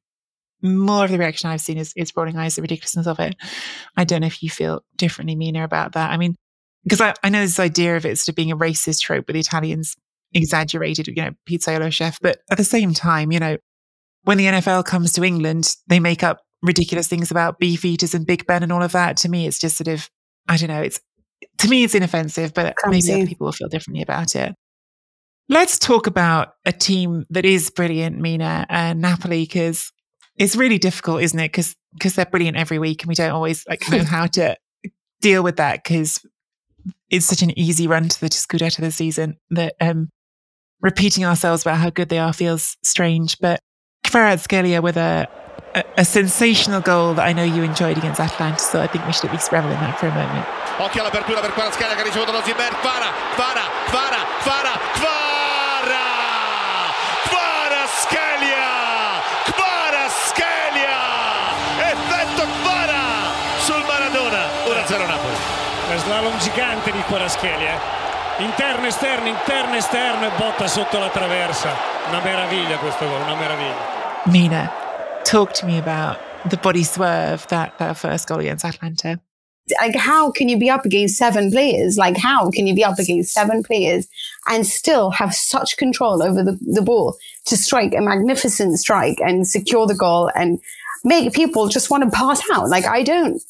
more 0.61 1.05
of 1.05 1.11
the 1.11 1.17
reaction 1.17 1.49
I've 1.49 1.61
seen 1.61 1.77
is, 1.77 1.93
is 1.95 2.11
rolling 2.17 2.35
eyes, 2.35 2.55
the 2.55 2.61
ridiculousness 2.63 3.07
of 3.07 3.19
it. 3.19 3.35
I 3.95 4.03
don't 4.03 4.21
know 4.21 4.27
if 4.27 4.43
you 4.43 4.49
feel 4.49 4.83
differently, 4.97 5.35
Mina, 5.35 5.63
about 5.63 5.93
that. 5.93 6.11
I 6.11 6.17
mean, 6.17 6.35
because 6.83 6.99
I, 6.99 7.13
I 7.23 7.29
know 7.29 7.41
this 7.41 7.59
idea 7.59 7.95
of 7.95 8.05
it 8.05 8.17
sort 8.17 8.29
of 8.29 8.35
being 8.35 8.51
a 8.51 8.57
racist 8.57 9.01
trope 9.01 9.27
with 9.27 9.35
the 9.35 9.39
Italians 9.39 9.95
exaggerated, 10.33 11.07
you 11.07 11.15
know, 11.15 11.31
pizzaiolo 11.49 11.91
chef. 11.91 12.19
But 12.21 12.39
at 12.49 12.57
the 12.57 12.63
same 12.63 12.93
time, 12.93 13.31
you 13.31 13.39
know, 13.39 13.57
when 14.23 14.37
the 14.37 14.45
NFL 14.45 14.85
comes 14.85 15.13
to 15.13 15.23
England, 15.23 15.75
they 15.87 15.99
make 15.99 16.23
up 16.23 16.41
ridiculous 16.61 17.07
things 17.07 17.31
about 17.31 17.59
beef 17.59 17.85
eaters 17.85 18.13
and 18.13 18.25
Big 18.25 18.45
Ben 18.45 18.63
and 18.63 18.71
all 18.71 18.83
of 18.83 18.91
that. 18.91 19.17
To 19.17 19.29
me, 19.29 19.47
it's 19.47 19.59
just 19.59 19.77
sort 19.77 19.87
of, 19.87 20.09
I 20.47 20.57
don't 20.57 20.69
know, 20.69 20.81
it's, 20.81 20.99
to 21.59 21.69
me, 21.69 21.83
it's 21.83 21.95
inoffensive, 21.95 22.53
but 22.53 22.75
maybe 22.87 23.13
other 23.13 23.27
people 23.27 23.45
will 23.45 23.51
feel 23.51 23.69
differently 23.69 24.01
about 24.01 24.35
it. 24.35 24.55
Let's 25.49 25.79
talk 25.79 26.07
about 26.07 26.55
a 26.65 26.73
team 26.73 27.25
that 27.29 27.45
is 27.45 27.69
brilliant, 27.69 28.19
Mina, 28.19 28.65
and 28.69 29.03
uh, 29.03 29.09
Napoli, 29.09 29.43
because 29.43 29.91
it's 30.35 30.55
really 30.55 30.77
difficult, 30.77 31.21
isn't 31.21 31.39
it? 31.39 31.49
Because 31.49 31.75
because 31.93 32.15
they're 32.15 32.25
brilliant 32.25 32.57
every 32.57 32.79
week, 32.79 33.03
and 33.03 33.09
we 33.09 33.15
don't 33.15 33.31
always 33.31 33.65
like 33.67 33.89
know 33.89 34.03
how 34.03 34.27
to 34.27 34.57
deal 35.21 35.43
with 35.43 35.55
that 35.55 35.83
because 35.83 36.19
it's 37.09 37.25
such 37.25 37.41
an 37.41 37.57
easy 37.57 37.87
run 37.87 38.09
to 38.09 38.19
the 38.19 38.27
Scudetto 38.27 38.77
this 38.77 38.97
season 38.97 39.37
that 39.51 39.75
um, 39.79 40.09
repeating 40.81 41.25
ourselves 41.25 41.63
about 41.63 41.77
how 41.77 41.89
good 41.89 42.09
they 42.09 42.19
are 42.19 42.33
feels 42.33 42.77
strange. 42.83 43.37
But 43.39 43.59
Kvaratskhelia 44.05 44.81
with 44.81 44.97
a, 44.97 45.27
a, 45.75 45.83
a, 45.97 46.05
sensational 46.05 46.81
goal 46.81 47.13
that 47.15 47.27
I 47.27 47.33
know 47.33 47.43
you 47.43 47.63
enjoyed 47.63 47.97
against 47.97 48.19
Atalanta, 48.19 48.59
so 48.59 48.81
I 48.81 48.87
think 48.87 49.05
we 49.05 49.13
should 49.13 49.25
at 49.25 49.33
least 49.33 49.51
revel 49.51 49.71
in 49.71 49.79
that 49.79 49.99
for 49.99 50.07
a 50.07 50.13
moment. 50.13 50.45
Occhio 50.79 51.01
all'apertura 51.01 51.41
per 51.41 51.51
Kvaratskhelia 51.53 51.95
che 51.95 52.01
ha 52.01 52.03
ricevuto 52.03 52.31
lo 52.31 52.41
Zimmer. 52.43 52.69
Kvara, 52.79 53.11
Kvara, 53.35 53.65
Kvara, 53.89 54.21
Kvara, 54.43 54.73
Kvara! 54.93 56.05
Kvaratskhelia! 57.27 58.69
Kvaratskhelia! 59.57 60.99
Effetto 61.91 62.45
Kvara 62.61 63.03
sul 63.65 63.83
Maradona. 63.85 64.45
1-0 64.65 65.07
Napoli. 65.07 65.35
La 65.89 65.97
slalom 65.97 66.37
gigante 66.37 66.91
di 66.91 67.01
Kvaratskhelia. 67.01 67.73
Eh? 67.73 68.06
Interno 68.39 68.85
esterno 68.85 69.29
interno 69.29 69.75
esterno 69.75 70.27
e 70.27 70.29
botta 70.37 70.67
sotto 70.67 70.99
la 70.99 71.09
traversa. 71.09 71.73
Una 72.07 72.21
meraviglia 72.21 72.77
questo 72.77 73.07
gol 73.07 73.21
una 73.21 73.33
meraviglia. 73.33 74.21
Mina 74.25 74.71
talk 75.23 75.53
to 75.53 75.65
me 75.65 75.79
about 75.79 76.19
the 76.47 76.57
body 76.57 76.83
swerve 76.83 77.47
that 77.47 77.75
that 77.79 77.97
first 77.97 78.27
goal 78.27 78.39
against 78.39 78.63
Atalanta. 78.63 79.19
Like 79.81 79.95
how 79.95 80.29
can 80.29 80.49
you 80.49 80.57
be 80.59 80.69
up 80.69 80.85
against 80.85 81.17
seven 81.17 81.49
players? 81.49 81.97
Like 81.97 82.15
how 82.15 82.51
can 82.51 82.67
you 82.67 82.75
be 82.75 82.83
up 82.83 82.99
against 82.99 83.33
seven 83.33 83.63
players 83.63 84.07
and 84.45 84.67
still 84.67 85.09
have 85.09 85.33
such 85.33 85.75
control 85.77 86.21
over 86.21 86.43
the, 86.43 86.59
the 86.61 86.83
ball 86.83 87.17
to 87.45 87.57
strike 87.57 87.95
a 87.95 88.01
magnificent 88.01 88.77
strike 88.77 89.19
and 89.19 89.47
secure 89.47 89.87
the 89.87 89.95
goal 89.95 90.29
and 90.35 90.59
make 91.03 91.33
people 91.33 91.69
just 91.69 91.89
want 91.89 92.03
to 92.03 92.11
pass 92.11 92.39
out? 92.51 92.69
Like 92.69 92.85
i 92.85 93.01
don't 93.01 93.41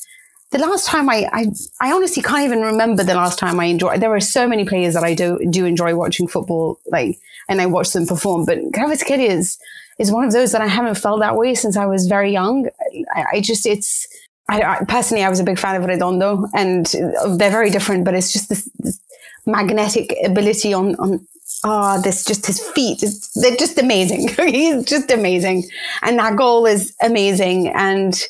the 0.51 0.59
last 0.59 0.87
time 0.87 1.09
I, 1.09 1.27
I, 1.33 1.45
I 1.81 1.91
honestly 1.91 2.23
can't 2.23 2.45
even 2.45 2.61
remember 2.61 3.03
the 3.03 3.15
last 3.15 3.37
time 3.37 3.59
I 3.59 3.65
enjoyed. 3.65 4.01
There 4.01 4.13
are 4.13 4.19
so 4.19 4.47
many 4.47 4.65
players 4.65 4.93
that 4.93 5.03
I 5.03 5.13
do 5.13 5.39
do 5.49 5.65
enjoy 5.65 5.95
watching 5.95 6.27
football. 6.27 6.79
Like 6.87 7.19
and 7.47 7.61
I 7.61 7.65
watch 7.65 7.91
them 7.91 8.05
perform. 8.05 8.45
But 8.45 8.59
Kvaratskhelia 8.71 9.29
is 9.29 9.57
is 9.99 10.11
one 10.11 10.23
of 10.23 10.31
those 10.31 10.51
that 10.51 10.61
I 10.61 10.67
haven't 10.67 10.95
felt 10.95 11.21
that 11.21 11.35
way 11.35 11.55
since 11.55 11.75
I 11.75 11.85
was 11.85 12.07
very 12.07 12.31
young. 12.31 12.69
I, 13.15 13.25
I 13.33 13.41
just 13.41 13.65
it's 13.65 14.07
I, 14.49 14.61
I, 14.61 14.85
personally 14.85 15.23
I 15.23 15.29
was 15.29 15.39
a 15.39 15.43
big 15.43 15.59
fan 15.59 15.75
of 15.75 15.87
Redondo, 15.87 16.45
and 16.53 16.85
they're 16.85 17.51
very 17.51 17.69
different, 17.69 18.05
but 18.05 18.13
it's 18.13 18.31
just 18.31 18.49
this, 18.49 18.69
this 18.79 18.99
magnetic 19.45 20.15
ability 20.23 20.73
on 20.73 20.95
on 20.95 21.25
oh 21.63 21.99
this 22.01 22.23
just 22.25 22.45
his 22.45 22.59
feet 22.59 23.01
they're 23.35 23.55
just 23.55 23.79
amazing 23.79 24.27
he's 24.47 24.83
just 24.83 25.09
amazing 25.09 25.63
and 26.03 26.19
that 26.19 26.35
goal 26.35 26.65
is 26.65 26.93
amazing 27.01 27.69
and 27.69 28.27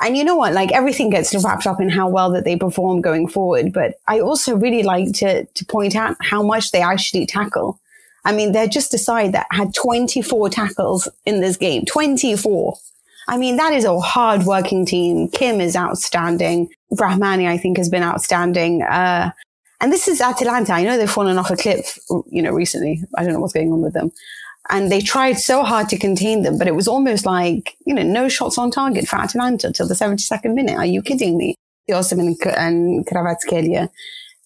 and 0.00 0.16
you 0.16 0.24
know 0.24 0.36
what 0.36 0.52
like 0.52 0.72
everything 0.72 1.10
gets 1.10 1.34
wrapped 1.44 1.66
up 1.66 1.80
in 1.80 1.88
how 1.88 2.08
well 2.08 2.30
that 2.30 2.44
they 2.44 2.56
perform 2.56 3.00
going 3.00 3.26
forward 3.26 3.72
but 3.72 3.94
i 4.08 4.20
also 4.20 4.56
really 4.56 4.82
like 4.82 5.12
to 5.12 5.44
to 5.46 5.64
point 5.66 5.96
out 5.96 6.16
how 6.20 6.42
much 6.42 6.70
they 6.70 6.82
actually 6.82 7.26
tackle 7.26 7.78
i 8.24 8.32
mean 8.32 8.52
they're 8.52 8.66
just 8.66 8.94
a 8.94 8.98
side 8.98 9.32
that 9.32 9.46
had 9.50 9.74
24 9.74 10.48
tackles 10.50 11.08
in 11.24 11.40
this 11.40 11.56
game 11.56 11.84
24 11.84 12.76
I 13.28 13.36
mean, 13.36 13.56
that 13.56 13.72
is 13.72 13.84
a 13.84 13.98
hard 13.98 14.44
working 14.44 14.86
team. 14.86 15.28
Kim 15.28 15.60
is 15.60 15.74
outstanding. 15.74 16.68
Rrahmani, 16.92 17.48
I 17.48 17.58
think, 17.58 17.76
has 17.76 17.88
been 17.88 18.04
outstanding. 18.04 18.82
Uh, 18.82 19.32
and 19.80 19.92
this 19.92 20.08
is 20.08 20.20
Atalanta. 20.20 20.72
I 20.72 20.84
know 20.84 20.96
they've 20.96 21.10
fallen 21.10 21.36
off 21.36 21.50
a 21.50 21.56
cliff, 21.56 21.98
you 22.30 22.40
know, 22.40 22.52
recently. 22.52 23.02
I 23.16 23.24
don't 23.24 23.32
know 23.32 23.40
what's 23.40 23.52
going 23.52 23.72
on 23.72 23.82
with 23.82 23.94
them. 23.94 24.12
And 24.68 24.90
they 24.90 25.00
tried 25.00 25.34
so 25.34 25.62
hard 25.62 25.88
to 25.90 25.98
contain 25.98 26.42
them, 26.42 26.58
but 26.58 26.66
it 26.66 26.74
was 26.74 26.88
almost 26.88 27.24
like, 27.24 27.76
you 27.86 27.94
know, 27.94 28.02
no 28.02 28.28
shots 28.28 28.58
on 28.58 28.70
target 28.70 29.06
for 29.06 29.16
Atalanta 29.16 29.72
till 29.72 29.86
the 29.86 29.94
72nd 29.94 30.54
minute. 30.54 30.76
Are 30.76 30.86
you 30.86 31.02
kidding 31.02 31.36
me? 31.36 31.54
Osimhen 31.90 32.34
and 32.56 33.06
Kvaratskhelia. 33.06 33.88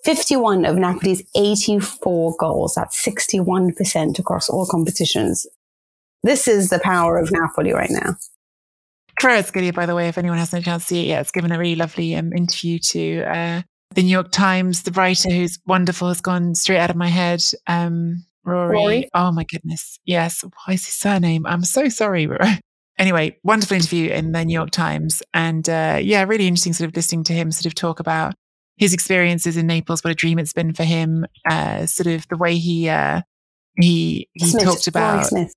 51 0.05 0.65
of 0.65 0.77
Napoli's 0.77 1.23
84 1.35 2.35
goals. 2.39 2.75
That's 2.75 3.03
61% 3.05 4.19
across 4.19 4.49
all 4.49 4.67
competitions. 4.67 5.47
This 6.23 6.49
is 6.49 6.71
the 6.71 6.79
power 6.79 7.19
of 7.19 7.31
Napoli 7.33 7.73
right 7.73 7.91
now. 7.91 8.17
Kvaratskhelia, 9.21 9.75
by 9.75 9.87
the 9.87 9.95
way, 9.95 10.09
if 10.09 10.19
anyone 10.19 10.39
hasn't 10.39 10.63
a 10.63 10.65
chance 10.65 10.85
to 10.85 10.89
see 10.89 11.03
it 11.05 11.09
yet, 11.09 11.21
it's 11.21 11.31
given 11.31 11.53
a 11.53 11.59
really 11.59 11.77
lovely 11.77 12.15
um, 12.15 12.33
interview 12.33 12.79
to 12.79 13.23
uh, 13.23 13.63
the 13.95 14.03
New 14.03 14.11
York 14.11 14.31
Times, 14.31 14.83
the 14.83 14.93
writer 14.93 15.31
who's 15.31 15.59
wonderful 15.67 16.09
has 16.09 16.21
gone 16.21 16.55
straight 16.55 16.79
out 16.79 16.91
of 16.91 16.97
my 16.97 17.09
head. 17.09 17.43
Um, 17.67 18.25
Rory. 18.45 18.77
Rory. 18.77 19.09
Oh 19.15 19.33
my 19.33 19.45
goodness. 19.45 19.99
Yes. 20.05 20.43
Why 20.43 20.75
is 20.75 20.85
his 20.85 20.95
surname? 20.95 21.47
I'm 21.47 21.65
so 21.65 21.89
sorry. 21.89 22.29
anyway, 22.99 23.39
wonderful 23.43 23.77
interview 23.77 24.11
in 24.11 24.33
the 24.33 24.45
New 24.45 24.55
York 24.55 24.71
Times. 24.71 25.23
And 25.35 25.69
uh, 25.69 25.99
yeah, 26.01 26.25
really 26.25 26.47
interesting 26.47 26.73
sort 26.73 26.89
of 26.89 26.97
listening 26.97 27.25
to 27.25 27.33
him 27.33 27.53
sort 27.53 27.67
of 27.67 27.75
talk 27.75 28.01
about 28.01 28.35
his 28.77 28.95
experiences 28.95 29.57
in 29.59 29.67
Naples, 29.67 30.03
what 30.03 30.11
a 30.11 30.15
dream 30.15 30.39
it's 30.39 30.55
been 30.55 30.73
for 30.73 30.85
him, 30.85 31.27
uh, 31.49 31.85
sort 31.85 32.07
of 32.07 32.27
the 32.29 32.37
way 32.39 32.57
he, 32.57 32.89
uh, 32.89 33.21
he, 33.79 34.27
he 34.33 34.47
Smith, 34.47 34.65
talked 34.65 34.87
about. 34.87 35.17
Rory 35.17 35.25
Smith. 35.25 35.53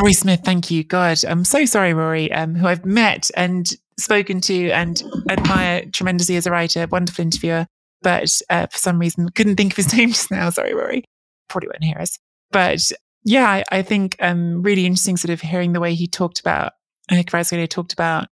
Rory 0.00 0.12
Smith, 0.14 0.40
thank 0.42 0.70
you. 0.70 0.82
God, 0.82 1.22
I'm 1.28 1.44
so 1.44 1.66
sorry, 1.66 1.92
Rory, 1.92 2.32
um, 2.32 2.54
who 2.54 2.66
I've 2.66 2.86
met 2.86 3.30
and 3.36 3.70
spoken 3.98 4.40
to 4.42 4.70
and 4.70 5.02
admire 5.28 5.84
tremendously 5.92 6.36
as 6.36 6.46
a 6.46 6.50
writer, 6.50 6.86
wonderful 6.86 7.22
interviewer, 7.22 7.66
but 8.00 8.40
uh, 8.48 8.66
for 8.68 8.78
some 8.78 8.98
reason 8.98 9.28
couldn't 9.30 9.56
think 9.56 9.72
of 9.72 9.76
his 9.76 9.92
name 9.96 10.08
just 10.08 10.30
now. 10.30 10.48
Sorry, 10.48 10.74
Rory. 10.74 11.04
Probably 11.52 11.68
won't 11.68 11.84
hear 11.84 11.98
us. 11.98 12.18
But 12.50 12.80
yeah, 13.24 13.48
I, 13.48 13.64
I 13.70 13.82
think 13.82 14.16
um, 14.20 14.62
really 14.62 14.86
interesting 14.86 15.16
sort 15.16 15.30
of 15.30 15.40
hearing 15.40 15.74
the 15.74 15.80
way 15.80 15.94
he 15.94 16.06
talked 16.06 16.40
about, 16.40 16.72
I 17.10 17.22
think 17.22 17.30
talked 17.68 17.92
about 17.92 18.28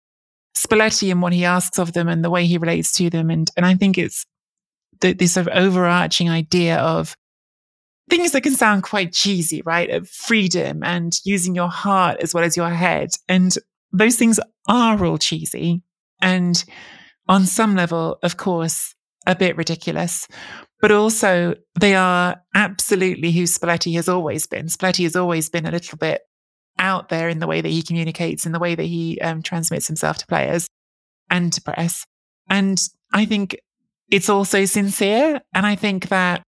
Spalletti 0.56 1.10
and 1.10 1.20
what 1.20 1.32
he 1.32 1.44
asks 1.44 1.78
of 1.78 1.92
them 1.92 2.08
and 2.08 2.24
the 2.24 2.30
way 2.30 2.46
he 2.46 2.58
relates 2.58 2.92
to 2.92 3.10
them. 3.10 3.28
And, 3.30 3.50
and 3.56 3.66
I 3.66 3.74
think 3.74 3.98
it's 3.98 4.24
the, 5.00 5.12
this 5.12 5.32
sort 5.32 5.48
of 5.48 5.56
overarching 5.56 6.30
idea 6.30 6.76
of 6.76 7.16
things 8.08 8.32
that 8.32 8.42
can 8.42 8.54
sound 8.54 8.82
quite 8.84 9.12
cheesy, 9.12 9.62
right? 9.62 9.90
Of 9.90 10.08
freedom 10.08 10.82
and 10.82 11.12
using 11.24 11.54
your 11.54 11.68
heart 11.68 12.18
as 12.22 12.32
well 12.32 12.44
as 12.44 12.56
your 12.56 12.70
head. 12.70 13.10
And 13.28 13.54
those 13.92 14.16
things 14.16 14.40
are 14.68 15.04
all 15.04 15.18
cheesy. 15.18 15.82
And 16.20 16.64
on 17.28 17.46
some 17.46 17.74
level, 17.74 18.18
of 18.22 18.36
course, 18.36 18.94
a 19.26 19.36
bit 19.36 19.56
ridiculous, 19.56 20.26
but 20.80 20.92
also 20.92 21.54
they 21.78 21.94
are 21.94 22.36
absolutely 22.54 23.32
who 23.32 23.44
Spalletti 23.44 23.94
has 23.94 24.08
always 24.08 24.46
been. 24.46 24.66
Spalletti 24.66 25.04
has 25.04 25.16
always 25.16 25.50
been 25.50 25.66
a 25.66 25.70
little 25.70 25.98
bit 25.98 26.22
out 26.78 27.08
there 27.08 27.28
in 27.28 27.40
the 27.40 27.46
way 27.46 27.60
that 27.60 27.68
he 27.68 27.82
communicates, 27.82 28.46
in 28.46 28.52
the 28.52 28.58
way 28.58 28.74
that 28.74 28.84
he 28.84 29.20
um, 29.20 29.42
transmits 29.42 29.86
himself 29.86 30.18
to 30.18 30.26
players 30.26 30.68
and 31.30 31.52
to 31.52 31.60
press. 31.60 32.04
And 32.48 32.80
I 33.12 33.24
think 33.24 33.58
it's 34.10 34.28
also 34.28 34.64
sincere. 34.64 35.40
And 35.52 35.66
I 35.66 35.74
think 35.74 36.08
that 36.08 36.42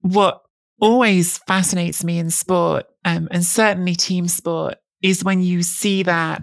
what 0.00 0.42
always 0.80 1.38
fascinates 1.38 2.04
me 2.04 2.18
in 2.18 2.30
sport, 2.30 2.86
um, 3.04 3.28
and 3.30 3.44
certainly 3.44 3.94
team 3.94 4.28
sport, 4.28 4.74
is 5.02 5.24
when 5.24 5.42
you 5.42 5.62
see 5.62 6.02
that 6.02 6.42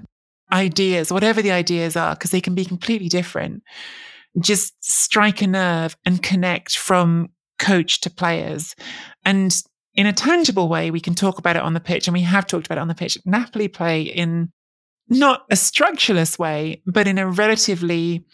ideas, 0.52 1.12
whatever 1.12 1.42
the 1.42 1.52
ideas 1.52 1.96
are, 1.96 2.16
because 2.16 2.32
they 2.32 2.42
can 2.42 2.56
be 2.56 2.66
completely 2.66 3.10
different, 3.10 3.64
just 4.40 4.74
strike 4.80 5.42
a 5.42 5.48
nerve 5.48 5.96
and 6.06 6.24
connect 6.24 6.78
from 6.78 7.30
coach 7.60 8.02
to 8.02 8.10
players. 8.10 8.76
And 9.24 9.56
in 9.96 10.06
a 10.06 10.14
tangible 10.14 10.68
way, 10.70 10.92
we 10.92 11.00
can 11.00 11.14
talk 11.14 11.38
about 11.38 11.56
it 11.56 11.62
on 11.62 11.74
the 11.74 11.80
pitch, 11.80 12.08
and 12.08 12.14
we 12.14 12.22
have 12.22 12.48
talked 12.48 12.66
about 12.66 12.78
it 12.78 12.82
on 12.82 12.88
the 12.88 12.96
pitch. 12.96 13.18
Napoli 13.26 13.68
play 13.68 14.02
in 14.02 14.52
not 15.08 15.46
a 15.52 15.56
structureless 15.56 16.40
way, 16.40 16.82
but 16.86 17.08
in 17.08 17.18
a 17.18 17.30
relatively 17.30 18.26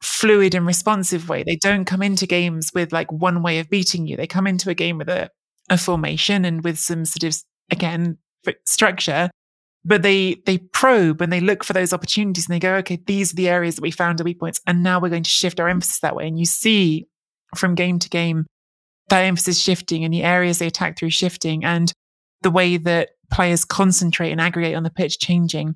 fluid 0.00 0.54
and 0.54 0.66
responsive 0.66 1.28
way. 1.28 1.42
They 1.42 1.56
don't 1.56 1.84
come 1.84 2.02
into 2.02 2.26
games 2.26 2.70
with 2.72 2.92
like 2.92 3.10
one 3.10 3.42
way 3.42 3.58
of 3.58 3.68
beating 3.68 4.06
you. 4.06 4.16
They 4.16 4.28
come 4.28 4.46
into 4.46 4.70
a 4.70 4.74
game 4.74 4.98
with 4.98 5.08
a, 5.08 5.30
a 5.68 5.76
formation 5.76 6.44
and 6.44 6.62
with 6.62 6.78
some 6.78 7.04
sort 7.04 7.24
of, 7.24 7.42
again, 7.72 8.18
structure 8.64 9.30
but 9.88 10.02
they 10.02 10.34
they 10.44 10.58
probe 10.58 11.22
and 11.22 11.32
they 11.32 11.40
look 11.40 11.64
for 11.64 11.72
those 11.72 11.94
opportunities 11.94 12.46
and 12.46 12.54
they 12.54 12.60
go 12.60 12.74
okay 12.74 12.98
these 13.06 13.32
are 13.32 13.36
the 13.36 13.48
areas 13.48 13.76
that 13.76 13.82
we 13.82 13.90
found 13.90 14.20
are 14.20 14.24
weak 14.24 14.38
points 14.38 14.60
and 14.66 14.82
now 14.82 15.00
we're 15.00 15.08
going 15.08 15.22
to 15.22 15.30
shift 15.30 15.58
our 15.58 15.68
emphasis 15.68 16.00
that 16.00 16.14
way. 16.14 16.28
And 16.28 16.38
you 16.38 16.44
see 16.44 17.06
from 17.56 17.74
game 17.74 17.98
to 17.98 18.08
game 18.08 18.46
that 19.08 19.22
emphasis 19.24 19.58
shifting 19.58 20.04
and 20.04 20.12
the 20.12 20.22
areas 20.22 20.58
they 20.58 20.66
attack 20.66 20.98
through 20.98 21.10
shifting 21.10 21.64
and 21.64 21.90
the 22.42 22.50
way 22.50 22.76
that 22.76 23.10
players 23.32 23.64
concentrate 23.64 24.30
and 24.30 24.40
aggregate 24.40 24.74
on 24.74 24.82
the 24.82 24.90
pitch 24.90 25.18
changing. 25.18 25.74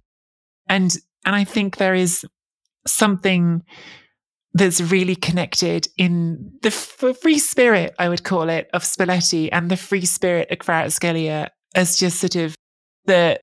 And 0.68 0.94
and 1.24 1.34
i 1.34 1.44
think 1.44 1.76
there 1.76 1.94
is 1.94 2.26
something 2.86 3.62
that's 4.54 4.80
really 4.82 5.16
connected 5.16 5.88
in 5.96 6.52
the 6.62 6.70
free 6.70 7.38
spirit 7.38 7.94
i 7.98 8.08
would 8.08 8.24
call 8.24 8.50
it 8.50 8.68
of 8.74 8.82
spalletti 8.82 9.48
and 9.50 9.70
the 9.70 9.76
free 9.76 10.04
spirit 10.04 10.50
of 10.50 10.58
Kvaratskhelia 10.58 11.48
as 11.74 11.96
just 11.96 12.20
sort 12.20 12.36
of 12.36 12.54
the 13.06 13.40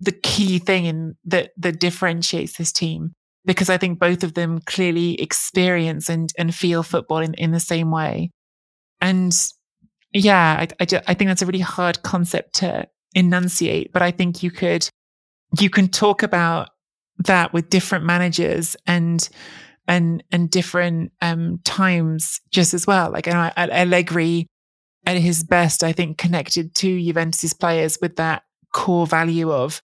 the 0.00 0.12
key 0.12 0.58
thing 0.58 0.84
in 0.84 1.16
that 1.24 1.50
that 1.56 1.80
differentiates 1.80 2.56
this 2.56 2.72
team 2.72 3.14
because 3.44 3.70
I 3.70 3.78
think 3.78 3.98
both 3.98 4.22
of 4.22 4.34
them 4.34 4.60
clearly 4.66 5.20
experience 5.20 6.08
and 6.08 6.32
and 6.38 6.54
feel 6.54 6.82
football 6.82 7.18
in, 7.18 7.34
in 7.34 7.50
the 7.50 7.60
same 7.60 7.90
way. 7.90 8.30
And 9.00 9.34
yeah, 10.12 10.56
I, 10.60 10.68
I, 10.80 11.02
I 11.06 11.14
think 11.14 11.28
that's 11.28 11.42
a 11.42 11.46
really 11.46 11.60
hard 11.60 12.02
concept 12.02 12.56
to 12.56 12.86
enunciate, 13.14 13.92
but 13.92 14.02
I 14.02 14.10
think 14.10 14.42
you 14.42 14.50
could 14.50 14.88
you 15.58 15.70
can 15.70 15.88
talk 15.88 16.22
about 16.22 16.70
that 17.24 17.52
with 17.52 17.70
different 17.70 18.04
managers 18.04 18.76
and 18.86 19.28
and 19.86 20.22
and 20.30 20.50
different 20.50 21.12
um, 21.22 21.60
times 21.64 22.40
just 22.50 22.74
as 22.74 22.86
well. 22.86 23.10
Like 23.10 23.26
I 23.28 23.52
Allegri 23.56 24.46
at 25.06 25.16
his 25.16 25.42
best, 25.42 25.82
I 25.82 25.92
think 25.92 26.18
connected 26.18 26.74
to 26.76 27.02
Juventus's 27.02 27.54
players 27.54 27.98
with 28.00 28.16
that 28.16 28.42
core 28.74 29.06
value 29.06 29.50
of 29.50 29.80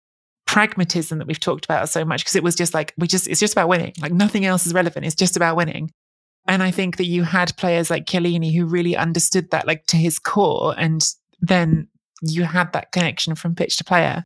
pragmatism 0.53 1.17
that 1.17 1.25
we've 1.25 1.39
talked 1.39 1.65
about 1.65 1.89
so 1.89 2.05
much 2.05 2.21
because 2.21 2.35
it 2.35 2.43
was 2.43 2.53
just 2.53 2.75
like 2.75 2.93
we 2.95 3.07
just 3.07 3.27
it's 3.27 3.39
just 3.39 3.53
about 3.53 3.67
winning. 3.67 3.91
Like 3.99 4.11
nothing 4.11 4.45
else 4.45 4.67
is 4.67 4.73
relevant. 4.73 5.03
It's 5.03 5.15
just 5.15 5.35
about 5.35 5.57
winning. 5.57 5.91
And 6.47 6.61
i 6.61 6.69
think 6.69 6.97
that 6.97 7.05
you 7.05 7.23
had 7.23 7.57
players 7.57 7.89
like 7.89 8.05
Chiellini 8.05 8.55
who 8.55 8.67
really 8.67 8.95
understood 8.95 9.49
that 9.49 9.65
like 9.65 9.87
to 9.87 9.97
his 9.97 10.19
core 10.19 10.75
and 10.77 11.03
then 11.41 11.87
you 12.21 12.43
had 12.43 12.71
that 12.73 12.91
connection 12.91 13.33
from 13.33 13.55
pitch 13.55 13.77
to 13.77 13.83
player. 13.83 14.25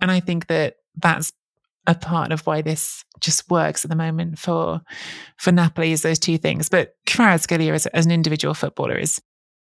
And 0.00 0.10
i 0.10 0.18
think 0.18 0.48
that 0.48 0.78
that's 0.96 1.32
a 1.86 1.94
part 1.94 2.32
of 2.32 2.44
why 2.44 2.60
this 2.60 3.04
just 3.20 3.48
works 3.48 3.84
at 3.84 3.88
the 3.88 3.96
moment 3.96 4.36
for 4.40 4.80
for 5.36 5.52
Napoli 5.52 5.92
is 5.92 6.02
those 6.02 6.18
two 6.18 6.38
things. 6.38 6.68
But 6.68 6.94
Kvaratskhelia 7.06 7.72
as, 7.72 7.86
as 7.86 8.04
an 8.04 8.10
individual 8.10 8.54
footballer 8.54 8.98
is 8.98 9.22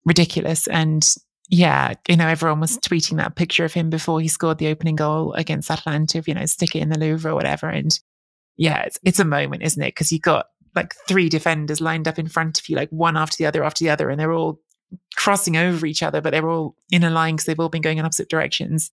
ridiculous 0.04 0.68
and 0.68 1.04
yeah, 1.48 1.94
you 2.08 2.16
know, 2.16 2.28
everyone 2.28 2.60
was 2.60 2.78
tweeting 2.78 3.16
that 3.16 3.36
picture 3.36 3.64
of 3.64 3.72
him 3.72 3.88
before 3.88 4.20
he 4.20 4.28
scored 4.28 4.58
the 4.58 4.68
opening 4.68 4.96
goal 4.96 5.32
against 5.32 5.70
Atalanta, 5.70 6.22
you 6.26 6.34
know, 6.34 6.46
stick 6.46 6.76
it 6.76 6.80
in 6.80 6.90
the 6.90 6.98
Louvre 6.98 7.30
or 7.30 7.34
whatever. 7.34 7.68
And 7.68 7.98
yeah, 8.56 8.82
it's, 8.82 8.98
it's 9.02 9.18
a 9.18 9.24
moment, 9.24 9.62
isn't 9.62 9.82
it? 9.82 9.88
Because 9.94 10.12
you've 10.12 10.22
got 10.22 10.46
like 10.74 10.94
three 11.06 11.28
defenders 11.28 11.80
lined 11.80 12.06
up 12.06 12.18
in 12.18 12.28
front 12.28 12.58
of 12.58 12.68
you, 12.68 12.76
like 12.76 12.90
one 12.90 13.16
after 13.16 13.36
the 13.38 13.46
other 13.46 13.64
after 13.64 13.82
the 13.82 13.90
other, 13.90 14.10
and 14.10 14.20
they're 14.20 14.32
all 14.32 14.60
crossing 15.16 15.56
over 15.56 15.86
each 15.86 16.02
other, 16.02 16.20
but 16.20 16.30
they're 16.30 16.48
all 16.48 16.74
in 16.90 17.04
a 17.04 17.10
line 17.10 17.36
because 17.36 17.46
they've 17.46 17.60
all 17.60 17.68
been 17.68 17.82
going 17.82 17.98
in 17.98 18.04
opposite 18.04 18.28
directions. 18.28 18.90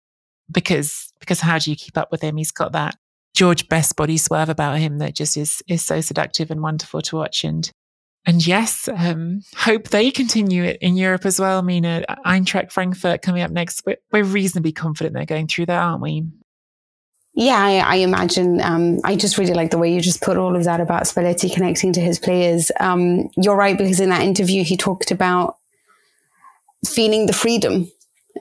Because 0.49 1.11
because 1.19 1.41
how 1.41 1.59
do 1.59 1.71
you 1.71 1.75
keep 1.75 1.97
up 1.97 2.11
with 2.11 2.21
him? 2.21 2.37
He's 2.37 2.51
got 2.51 2.71
that 2.71 2.95
George 3.33 3.67
Best 3.67 3.95
body 3.95 4.17
swerve 4.17 4.49
about 4.49 4.79
him 4.79 4.99
that 4.99 5.15
just 5.15 5.35
is 5.35 5.61
is 5.67 5.83
so 5.83 5.99
seductive 5.99 6.51
and 6.51 6.61
wonderful 6.61 7.01
to 7.01 7.15
watch. 7.17 7.43
And 7.43 7.69
and 8.25 8.45
yes, 8.45 8.89
um, 8.95 9.41
hope 9.55 9.89
they 9.89 10.11
continue 10.11 10.63
it 10.63 10.77
in 10.81 10.95
Europe 10.97 11.25
as 11.25 11.39
well. 11.39 11.59
I 11.59 11.61
mean, 11.61 11.85
uh, 11.85 12.03
Eintracht 12.25 12.71
Frankfurt 12.71 13.21
coming 13.21 13.41
up 13.41 13.51
next. 13.51 13.83
We're, 13.85 13.97
we're 14.11 14.23
reasonably 14.23 14.71
confident 14.71 15.13
they're 15.13 15.25
going 15.25 15.47
through 15.47 15.67
that, 15.67 15.81
aren't 15.81 16.01
we? 16.01 16.23
Yeah, 17.33 17.57
I, 17.57 17.79
I 17.79 17.95
imagine. 17.97 18.61
Um, 18.61 18.99
I 19.03 19.15
just 19.15 19.37
really 19.37 19.53
like 19.53 19.71
the 19.71 19.77
way 19.77 19.93
you 19.93 19.99
just 19.99 20.21
put 20.21 20.37
all 20.37 20.55
of 20.55 20.63
that 20.63 20.79
about 20.79 21.03
Spalletti 21.03 21.53
connecting 21.53 21.91
to 21.93 21.99
his 21.99 22.17
players. 22.17 22.71
Um, 22.79 23.29
you're 23.35 23.57
right, 23.57 23.77
because 23.77 23.99
in 23.99 24.09
that 24.09 24.23
interview, 24.23 24.63
he 24.63 24.77
talked 24.77 25.11
about 25.11 25.57
feeling 26.85 27.25
the 27.25 27.33
freedom. 27.33 27.91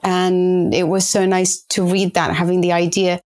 And 0.02 0.74
it 0.74 0.84
was 0.84 1.08
so 1.08 1.26
nice 1.26 1.62
to 1.70 1.84
read 1.84 2.14
that, 2.14 2.34
having 2.34 2.60
the 2.60 2.72
idea. 2.72 3.20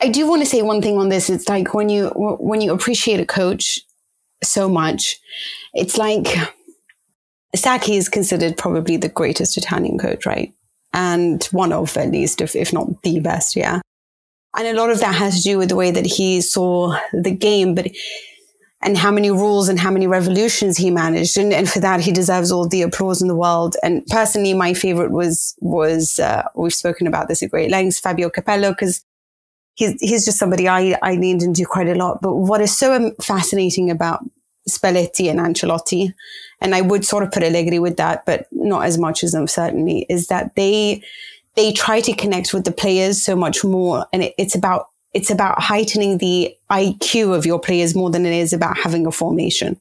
I 0.00 0.08
do 0.08 0.28
want 0.28 0.42
to 0.42 0.48
say 0.48 0.62
one 0.62 0.82
thing 0.82 0.98
on 0.98 1.08
this. 1.08 1.30
It's 1.30 1.48
like 1.48 1.74
when 1.74 1.88
you, 1.88 2.08
when 2.14 2.60
you 2.60 2.72
appreciate 2.72 3.20
a 3.20 3.26
coach 3.26 3.80
so 4.44 4.68
much, 4.68 5.18
it's 5.72 5.98
like 5.98 6.26
Sacchi 7.54 7.96
is 7.96 8.08
considered 8.08 8.56
probably 8.56 8.96
the 8.96 9.08
greatest 9.08 9.56
Italian 9.56 9.98
coach, 9.98 10.26
right? 10.26 10.52
And 10.92 11.42
one 11.46 11.72
of 11.72 11.96
at 11.96 12.10
least, 12.10 12.40
if, 12.40 12.54
if 12.54 12.72
not 12.72 13.02
the 13.02 13.20
best, 13.20 13.56
yeah. 13.56 13.80
And 14.56 14.68
a 14.68 14.80
lot 14.80 14.90
of 14.90 15.00
that 15.00 15.14
has 15.14 15.38
to 15.38 15.42
do 15.42 15.58
with 15.58 15.68
the 15.68 15.76
way 15.76 15.90
that 15.90 16.06
he 16.06 16.40
saw 16.40 16.96
the 17.12 17.32
game, 17.32 17.74
but 17.74 17.88
and 18.84 18.98
how 18.98 19.10
many 19.10 19.30
rules 19.30 19.68
and 19.68 19.80
how 19.80 19.90
many 19.90 20.06
revolutions 20.06 20.76
he 20.76 20.90
managed. 20.90 21.38
And, 21.38 21.54
and 21.54 21.68
for 21.68 21.80
that, 21.80 22.00
he 22.00 22.12
deserves 22.12 22.52
all 22.52 22.68
the 22.68 22.82
applause 22.82 23.22
in 23.22 23.28
the 23.28 23.34
world. 23.34 23.76
And 23.82 24.04
personally, 24.08 24.52
my 24.52 24.74
favorite 24.74 25.10
was, 25.10 25.54
was, 25.60 26.18
uh, 26.18 26.42
we've 26.54 26.74
spoken 26.74 27.06
about 27.06 27.28
this 27.28 27.42
at 27.42 27.50
great 27.50 27.70
lengths, 27.70 27.98
Fabio 27.98 28.28
Capello, 28.28 28.72
because 28.72 29.02
he's, 29.74 29.98
he's 30.00 30.26
just 30.26 30.38
somebody 30.38 30.68
I, 30.68 30.98
I 31.02 31.14
leaned 31.14 31.42
into 31.42 31.64
quite 31.64 31.88
a 31.88 31.94
lot. 31.94 32.18
But 32.20 32.34
what 32.34 32.60
is 32.60 32.76
so 32.76 33.12
fascinating 33.22 33.90
about 33.90 34.22
Spalletti 34.68 35.30
and 35.30 35.40
Ancelotti, 35.40 36.14
and 36.60 36.74
I 36.74 36.80
would 36.80 37.04
sort 37.04 37.22
of 37.22 37.32
put 37.32 37.42
Allegri 37.42 37.78
with 37.78 37.96
that, 37.96 38.24
but 38.24 38.46
not 38.50 38.84
as 38.84 38.98
much 38.98 39.22
as 39.22 39.32
them 39.32 39.46
certainly, 39.46 40.06
is 40.08 40.28
that 40.28 40.54
they, 40.54 41.02
they 41.54 41.72
try 41.72 42.00
to 42.00 42.14
connect 42.14 42.54
with 42.54 42.64
the 42.64 42.72
players 42.72 43.22
so 43.22 43.36
much 43.36 43.64
more. 43.64 44.06
And 44.12 44.22
it, 44.22 44.34
it's 44.38 44.54
about, 44.54 44.88
it's 45.12 45.30
about 45.30 45.60
heightening 45.60 46.18
the 46.18 46.54
IQ 46.70 47.36
of 47.36 47.46
your 47.46 47.60
players 47.60 47.94
more 47.94 48.10
than 48.10 48.24
it 48.26 48.32
is 48.32 48.52
about 48.52 48.78
having 48.78 49.06
a 49.06 49.12
formation. 49.12 49.80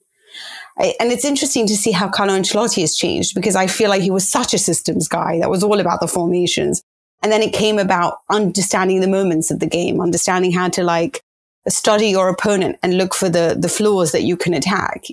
I, 0.78 0.96
and 1.00 1.12
it's 1.12 1.26
interesting 1.26 1.68
to 1.68 1.78
see 1.78 1.92
how 1.92 2.10
Carlo 2.10 2.34
Ancelotti 2.34 2.82
has 2.82 2.96
changed 2.96 3.36
because 3.36 3.56
I 3.56 3.68
feel 3.68 3.90
like 3.90 4.02
he 4.02 4.12
was 4.12 4.28
such 4.28 4.54
a 4.54 4.58
systems 4.58 5.08
guy 5.08 5.40
that 5.40 5.50
was 5.50 5.64
all 5.64 5.80
about 5.80 6.00
the 6.00 6.08
formations. 6.08 6.84
And 7.22 7.32
then 7.32 7.42
it 7.42 7.54
came 7.54 7.80
about 7.80 8.18
understanding 8.30 9.00
the 9.00 9.08
moments 9.08 9.50
of 9.50 9.60
the 9.60 9.68
game, 9.68 10.02
understanding 10.02 10.52
how 10.52 10.68
to 10.70 10.84
like 10.84 11.24
study 11.70 12.08
your 12.08 12.30
opponent 12.30 12.78
and 12.84 12.98
look 12.98 13.14
for 13.14 13.30
the, 13.30 13.56
the 13.58 13.70
flaws 13.70 14.12
that 14.12 14.24
you 14.24 14.36
can 14.36 14.54
attack. 14.54 15.06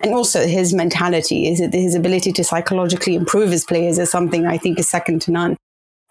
And 0.00 0.14
also 0.14 0.46
his 0.46 0.72
mentality 0.72 1.48
is 1.48 1.58
his 1.58 1.94
ability 1.94 2.32
to 2.32 2.44
psychologically 2.44 3.14
improve 3.14 3.50
his 3.50 3.64
players 3.64 3.98
is 3.98 4.10
something 4.10 4.46
I 4.46 4.56
think 4.56 4.78
is 4.78 4.88
second 4.88 5.22
to 5.22 5.32
none. 5.32 5.56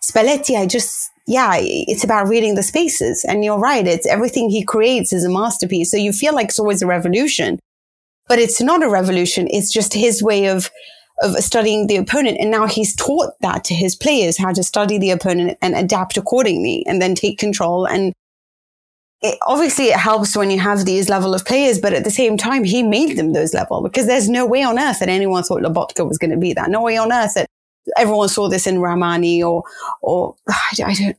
Spalletti, 0.03 0.57
I 0.57 0.65
just, 0.65 1.09
yeah, 1.25 1.53
it's 1.57 2.03
about 2.03 2.27
reading 2.27 2.55
the 2.55 2.63
spaces. 2.63 3.25
And 3.25 3.43
you're 3.43 3.59
right. 3.59 3.87
It's 3.87 4.05
everything 4.05 4.49
he 4.49 4.63
creates 4.63 5.13
is 5.13 5.23
a 5.23 5.29
masterpiece. 5.29 5.89
So 5.89 5.97
you 5.97 6.11
feel 6.11 6.35
like 6.35 6.49
it's 6.49 6.59
always 6.59 6.81
a 6.81 6.87
revolution, 6.87 7.59
but 8.27 8.39
it's 8.39 8.61
not 8.61 8.83
a 8.83 8.89
revolution. 8.89 9.47
It's 9.49 9.71
just 9.71 9.93
his 9.93 10.21
way 10.21 10.47
of, 10.47 10.69
of 11.21 11.35
studying 11.37 11.87
the 11.87 11.97
opponent. 11.97 12.37
And 12.39 12.51
now 12.51 12.67
he's 12.67 12.95
taught 12.95 13.33
that 13.41 13.63
to 13.65 13.73
his 13.73 13.95
players, 13.95 14.37
how 14.37 14.51
to 14.51 14.63
study 14.63 14.97
the 14.97 15.11
opponent 15.11 15.57
and 15.61 15.75
adapt 15.75 16.17
accordingly 16.17 16.85
and 16.85 17.01
then 17.01 17.15
take 17.15 17.39
control. 17.39 17.85
And 17.85 18.13
it, 19.21 19.37
obviously 19.47 19.85
it 19.85 19.97
helps 19.97 20.35
when 20.35 20.51
you 20.51 20.59
have 20.59 20.85
these 20.85 21.09
level 21.09 21.33
of 21.33 21.45
players, 21.45 21.79
but 21.79 21.93
at 21.93 22.03
the 22.03 22.11
same 22.11 22.37
time, 22.37 22.63
he 22.63 22.83
made 22.83 23.17
them 23.17 23.33
those 23.33 23.53
level 23.53 23.81
because 23.81 24.05
there's 24.05 24.29
no 24.29 24.45
way 24.45 24.63
on 24.63 24.77
earth 24.77 24.99
that 24.99 25.09
anyone 25.09 25.43
thought 25.43 25.61
Lobotka 25.61 26.07
was 26.07 26.17
going 26.17 26.31
to 26.31 26.37
be 26.37 26.53
that. 26.53 26.69
No 26.69 26.81
way 26.81 26.97
on 26.97 27.11
earth 27.11 27.33
that 27.33 27.47
everyone 27.97 28.29
saw 28.29 28.47
this 28.47 28.67
in 28.67 28.75
Rrahmani 28.75 29.41
or, 29.41 29.63
or 30.01 30.35
I, 30.49 30.73
don't, 30.75 31.17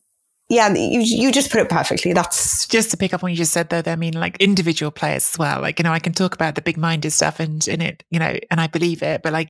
yeah, 0.48 0.72
you, 0.72 1.00
you 1.00 1.32
just 1.32 1.50
put 1.50 1.60
it 1.60 1.68
perfectly. 1.68 2.12
That's 2.12 2.68
just 2.68 2.90
to 2.92 2.96
pick 2.96 3.12
up 3.12 3.22
on 3.22 3.28
what 3.28 3.32
you 3.32 3.36
just 3.38 3.52
said 3.52 3.68
though. 3.68 3.82
I 3.84 3.96
mean, 3.96 4.14
like 4.14 4.36
individual 4.38 4.92
players 4.92 5.28
as 5.32 5.38
well. 5.38 5.60
Like, 5.60 5.78
you 5.78 5.82
know, 5.82 5.92
I 5.92 5.98
can 5.98 6.12
talk 6.12 6.34
about 6.34 6.54
the 6.54 6.62
big 6.62 6.76
minded 6.76 7.10
stuff 7.10 7.40
and 7.40 7.66
in 7.66 7.80
it, 7.80 8.04
you 8.10 8.20
know, 8.20 8.36
and 8.50 8.60
I 8.60 8.68
believe 8.68 9.02
it, 9.02 9.22
but 9.22 9.32
like 9.32 9.48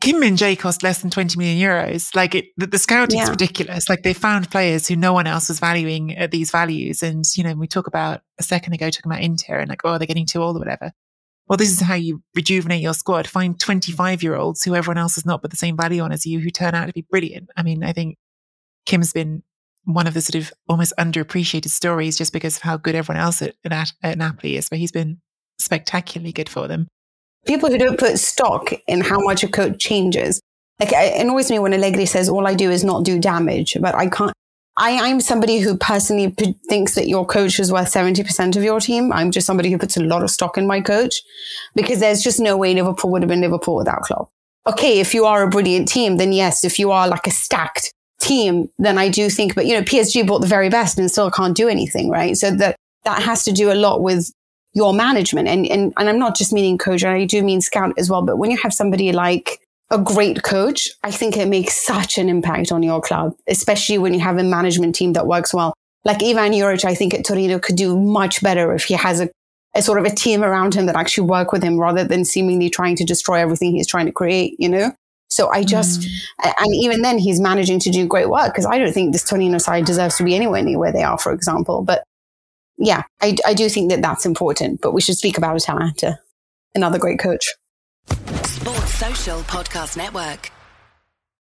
Kim 0.00 0.20
Min 0.20 0.36
Jae 0.36 0.58
cost 0.58 0.82
less 0.82 1.00
than 1.00 1.10
20 1.10 1.38
million 1.38 1.58
euros. 1.58 2.14
Like 2.14 2.34
it, 2.34 2.46
the, 2.56 2.66
the 2.66 2.78
scouting 2.78 3.20
is 3.20 3.30
ridiculous. 3.30 3.88
Like 3.88 4.02
they 4.02 4.12
found 4.12 4.50
players 4.50 4.88
who 4.88 4.96
no 4.96 5.12
one 5.12 5.26
else 5.26 5.48
was 5.48 5.60
valuing 5.60 6.16
at 6.16 6.30
these 6.30 6.50
values. 6.50 7.02
And, 7.02 7.24
you 7.36 7.44
know, 7.44 7.54
we 7.54 7.66
talk 7.66 7.86
about 7.86 8.22
a 8.38 8.42
second 8.42 8.72
ago, 8.72 8.90
talking 8.90 9.10
about 9.10 9.22
Inter 9.22 9.58
and 9.58 9.68
like, 9.68 9.82
oh, 9.84 9.98
they're 9.98 10.06
getting 10.06 10.26
too 10.26 10.42
old 10.42 10.56
or 10.56 10.60
whatever 10.60 10.92
well, 11.48 11.56
this 11.56 11.70
is 11.70 11.80
how 11.80 11.94
you 11.94 12.22
rejuvenate 12.34 12.82
your 12.82 12.94
squad. 12.94 13.26
Find 13.26 13.58
25 13.58 14.22
year 14.22 14.34
olds 14.34 14.64
who 14.64 14.74
everyone 14.74 14.98
else 14.98 15.14
has 15.14 15.24
not 15.24 15.42
put 15.42 15.50
the 15.50 15.56
same 15.56 15.76
value 15.76 16.02
on 16.02 16.12
as 16.12 16.26
you 16.26 16.40
who 16.40 16.50
turn 16.50 16.74
out 16.74 16.86
to 16.86 16.92
be 16.92 17.06
brilliant. 17.08 17.50
I 17.56 17.62
mean, 17.62 17.84
I 17.84 17.92
think 17.92 18.18
Kim's 18.84 19.12
been 19.12 19.42
one 19.84 20.08
of 20.08 20.14
the 20.14 20.20
sort 20.20 20.42
of 20.42 20.52
almost 20.68 20.92
underappreciated 20.98 21.68
stories 21.68 22.18
just 22.18 22.32
because 22.32 22.56
of 22.56 22.62
how 22.62 22.76
good 22.76 22.96
everyone 22.96 23.22
else 23.22 23.42
at, 23.42 23.54
at, 23.64 23.92
at 24.02 24.18
Napoli 24.18 24.56
is, 24.56 24.68
but 24.68 24.78
he's 24.80 24.90
been 24.90 25.20
spectacularly 25.60 26.32
good 26.32 26.48
for 26.48 26.66
them. 26.66 26.88
People 27.46 27.70
who 27.70 27.78
don't 27.78 27.98
put 27.98 28.18
stock 28.18 28.72
in 28.86 29.00
how 29.00 29.20
much 29.20 29.44
a 29.44 29.48
coach 29.48 29.78
changes. 29.78 30.40
Like 30.80 30.92
it 30.92 31.20
annoys 31.20 31.50
me 31.50 31.58
when 31.58 31.72
Allegri 31.72 32.06
says, 32.06 32.28
all 32.28 32.46
I 32.46 32.54
do 32.54 32.70
is 32.70 32.84
not 32.84 33.04
do 33.04 33.18
damage, 33.18 33.76
but 33.80 33.94
I 33.94 34.08
can't, 34.08 34.32
I, 34.76 35.08
I'm 35.08 35.20
somebody 35.20 35.58
who 35.58 35.76
personally 35.76 36.30
p- 36.30 36.54
thinks 36.68 36.94
that 36.96 37.08
your 37.08 37.24
coach 37.24 37.58
is 37.58 37.72
worth 37.72 37.90
70% 37.90 38.56
of 38.56 38.62
your 38.62 38.78
team. 38.78 39.10
I'm 39.10 39.30
just 39.30 39.46
somebody 39.46 39.70
who 39.70 39.78
puts 39.78 39.96
a 39.96 40.02
lot 40.02 40.22
of 40.22 40.30
stock 40.30 40.58
in 40.58 40.66
my 40.66 40.82
coach 40.82 41.22
because 41.74 42.00
there's 42.00 42.20
just 42.20 42.40
no 42.40 42.58
way 42.58 42.74
Liverpool 42.74 43.10
would 43.12 43.22
have 43.22 43.28
been 43.30 43.40
Liverpool 43.40 43.76
without 43.76 44.02
Klopp. 44.02 44.28
Okay, 44.66 45.00
if 45.00 45.14
you 45.14 45.24
are 45.24 45.42
a 45.42 45.48
brilliant 45.48 45.88
team, 45.88 46.18
then 46.18 46.32
yes. 46.32 46.64
If 46.64 46.78
you 46.78 46.90
are 46.90 47.08
like 47.08 47.26
a 47.26 47.30
stacked 47.30 47.92
team, 48.20 48.68
then 48.78 48.98
I 48.98 49.08
do 49.08 49.30
think, 49.30 49.54
but 49.54 49.64
you 49.64 49.74
know, 49.74 49.82
PSG 49.82 50.26
bought 50.26 50.40
the 50.40 50.46
very 50.46 50.68
best 50.68 50.98
and 50.98 51.10
still 51.10 51.30
can't 51.30 51.56
do 51.56 51.68
anything, 51.68 52.10
right? 52.10 52.36
So 52.36 52.50
that, 52.50 52.76
that 53.04 53.22
has 53.22 53.44
to 53.44 53.52
do 53.52 53.72
a 53.72 53.74
lot 53.74 54.02
with 54.02 54.30
your 54.76 54.92
management. 54.92 55.48
And, 55.48 55.66
and, 55.66 55.94
and 55.96 56.08
I'm 56.08 56.18
not 56.18 56.36
just 56.36 56.52
meaning 56.52 56.76
coach, 56.76 57.02
I 57.02 57.24
do 57.24 57.42
mean 57.42 57.62
scout 57.62 57.94
as 57.96 58.10
well. 58.10 58.20
But 58.20 58.36
when 58.36 58.50
you 58.50 58.58
have 58.58 58.74
somebody 58.74 59.10
like 59.10 59.58
a 59.90 59.98
great 59.98 60.42
coach, 60.42 60.90
I 61.02 61.10
think 61.10 61.34
it 61.38 61.48
makes 61.48 61.74
such 61.74 62.18
an 62.18 62.28
impact 62.28 62.70
on 62.70 62.82
your 62.82 63.00
club, 63.00 63.34
especially 63.48 63.96
when 63.96 64.12
you 64.12 64.20
have 64.20 64.36
a 64.36 64.42
management 64.42 64.94
team 64.94 65.14
that 65.14 65.26
works 65.26 65.54
well. 65.54 65.72
Like 66.04 66.22
Ivan 66.22 66.52
Juric, 66.52 66.84
I 66.84 66.94
think 66.94 67.14
at 67.14 67.24
Torino 67.24 67.58
could 67.58 67.76
do 67.76 67.98
much 67.98 68.42
better 68.42 68.74
if 68.74 68.84
he 68.84 68.94
has 68.94 69.20
a, 69.22 69.30
a 69.74 69.80
sort 69.80 69.98
of 69.98 70.04
a 70.04 70.14
team 70.14 70.44
around 70.44 70.74
him 70.74 70.84
that 70.86 70.94
actually 70.94 71.26
work 71.26 71.52
with 71.52 71.62
him 71.62 71.78
rather 71.80 72.04
than 72.04 72.26
seemingly 72.26 72.68
trying 72.68 72.96
to 72.96 73.04
destroy 73.04 73.36
everything 73.36 73.72
he's 73.72 73.88
trying 73.88 74.06
to 74.06 74.12
create, 74.12 74.56
you 74.58 74.68
know? 74.68 74.92
So 75.30 75.48
I 75.48 75.64
just, 75.64 76.02
mm. 76.02 76.52
and 76.60 76.74
even 76.74 77.00
then 77.00 77.18
he's 77.18 77.40
managing 77.40 77.80
to 77.80 77.90
do 77.90 78.06
great 78.06 78.28
work 78.28 78.52
because 78.52 78.66
I 78.66 78.78
don't 78.78 78.92
think 78.92 79.12
this 79.12 79.24
Torino 79.24 79.56
side 79.56 79.86
deserves 79.86 80.16
to 80.18 80.24
be 80.24 80.36
anywhere 80.36 80.62
near 80.62 80.78
where 80.78 80.92
they 80.92 81.02
are, 81.02 81.18
for 81.18 81.32
example. 81.32 81.82
But 81.82 82.04
yeah, 82.78 83.02
I, 83.20 83.36
I 83.46 83.54
do 83.54 83.68
think 83.68 83.90
that 83.90 84.02
that's 84.02 84.26
important, 84.26 84.80
but 84.80 84.92
we 84.92 85.00
should 85.00 85.16
speak 85.16 85.38
about 85.38 85.56
Atalanta, 85.56 86.18
another 86.74 86.98
great 86.98 87.18
coach. 87.18 87.54
Sports 88.44 88.94
Social 88.94 89.40
Podcast 89.40 89.96
Network. 89.96 90.50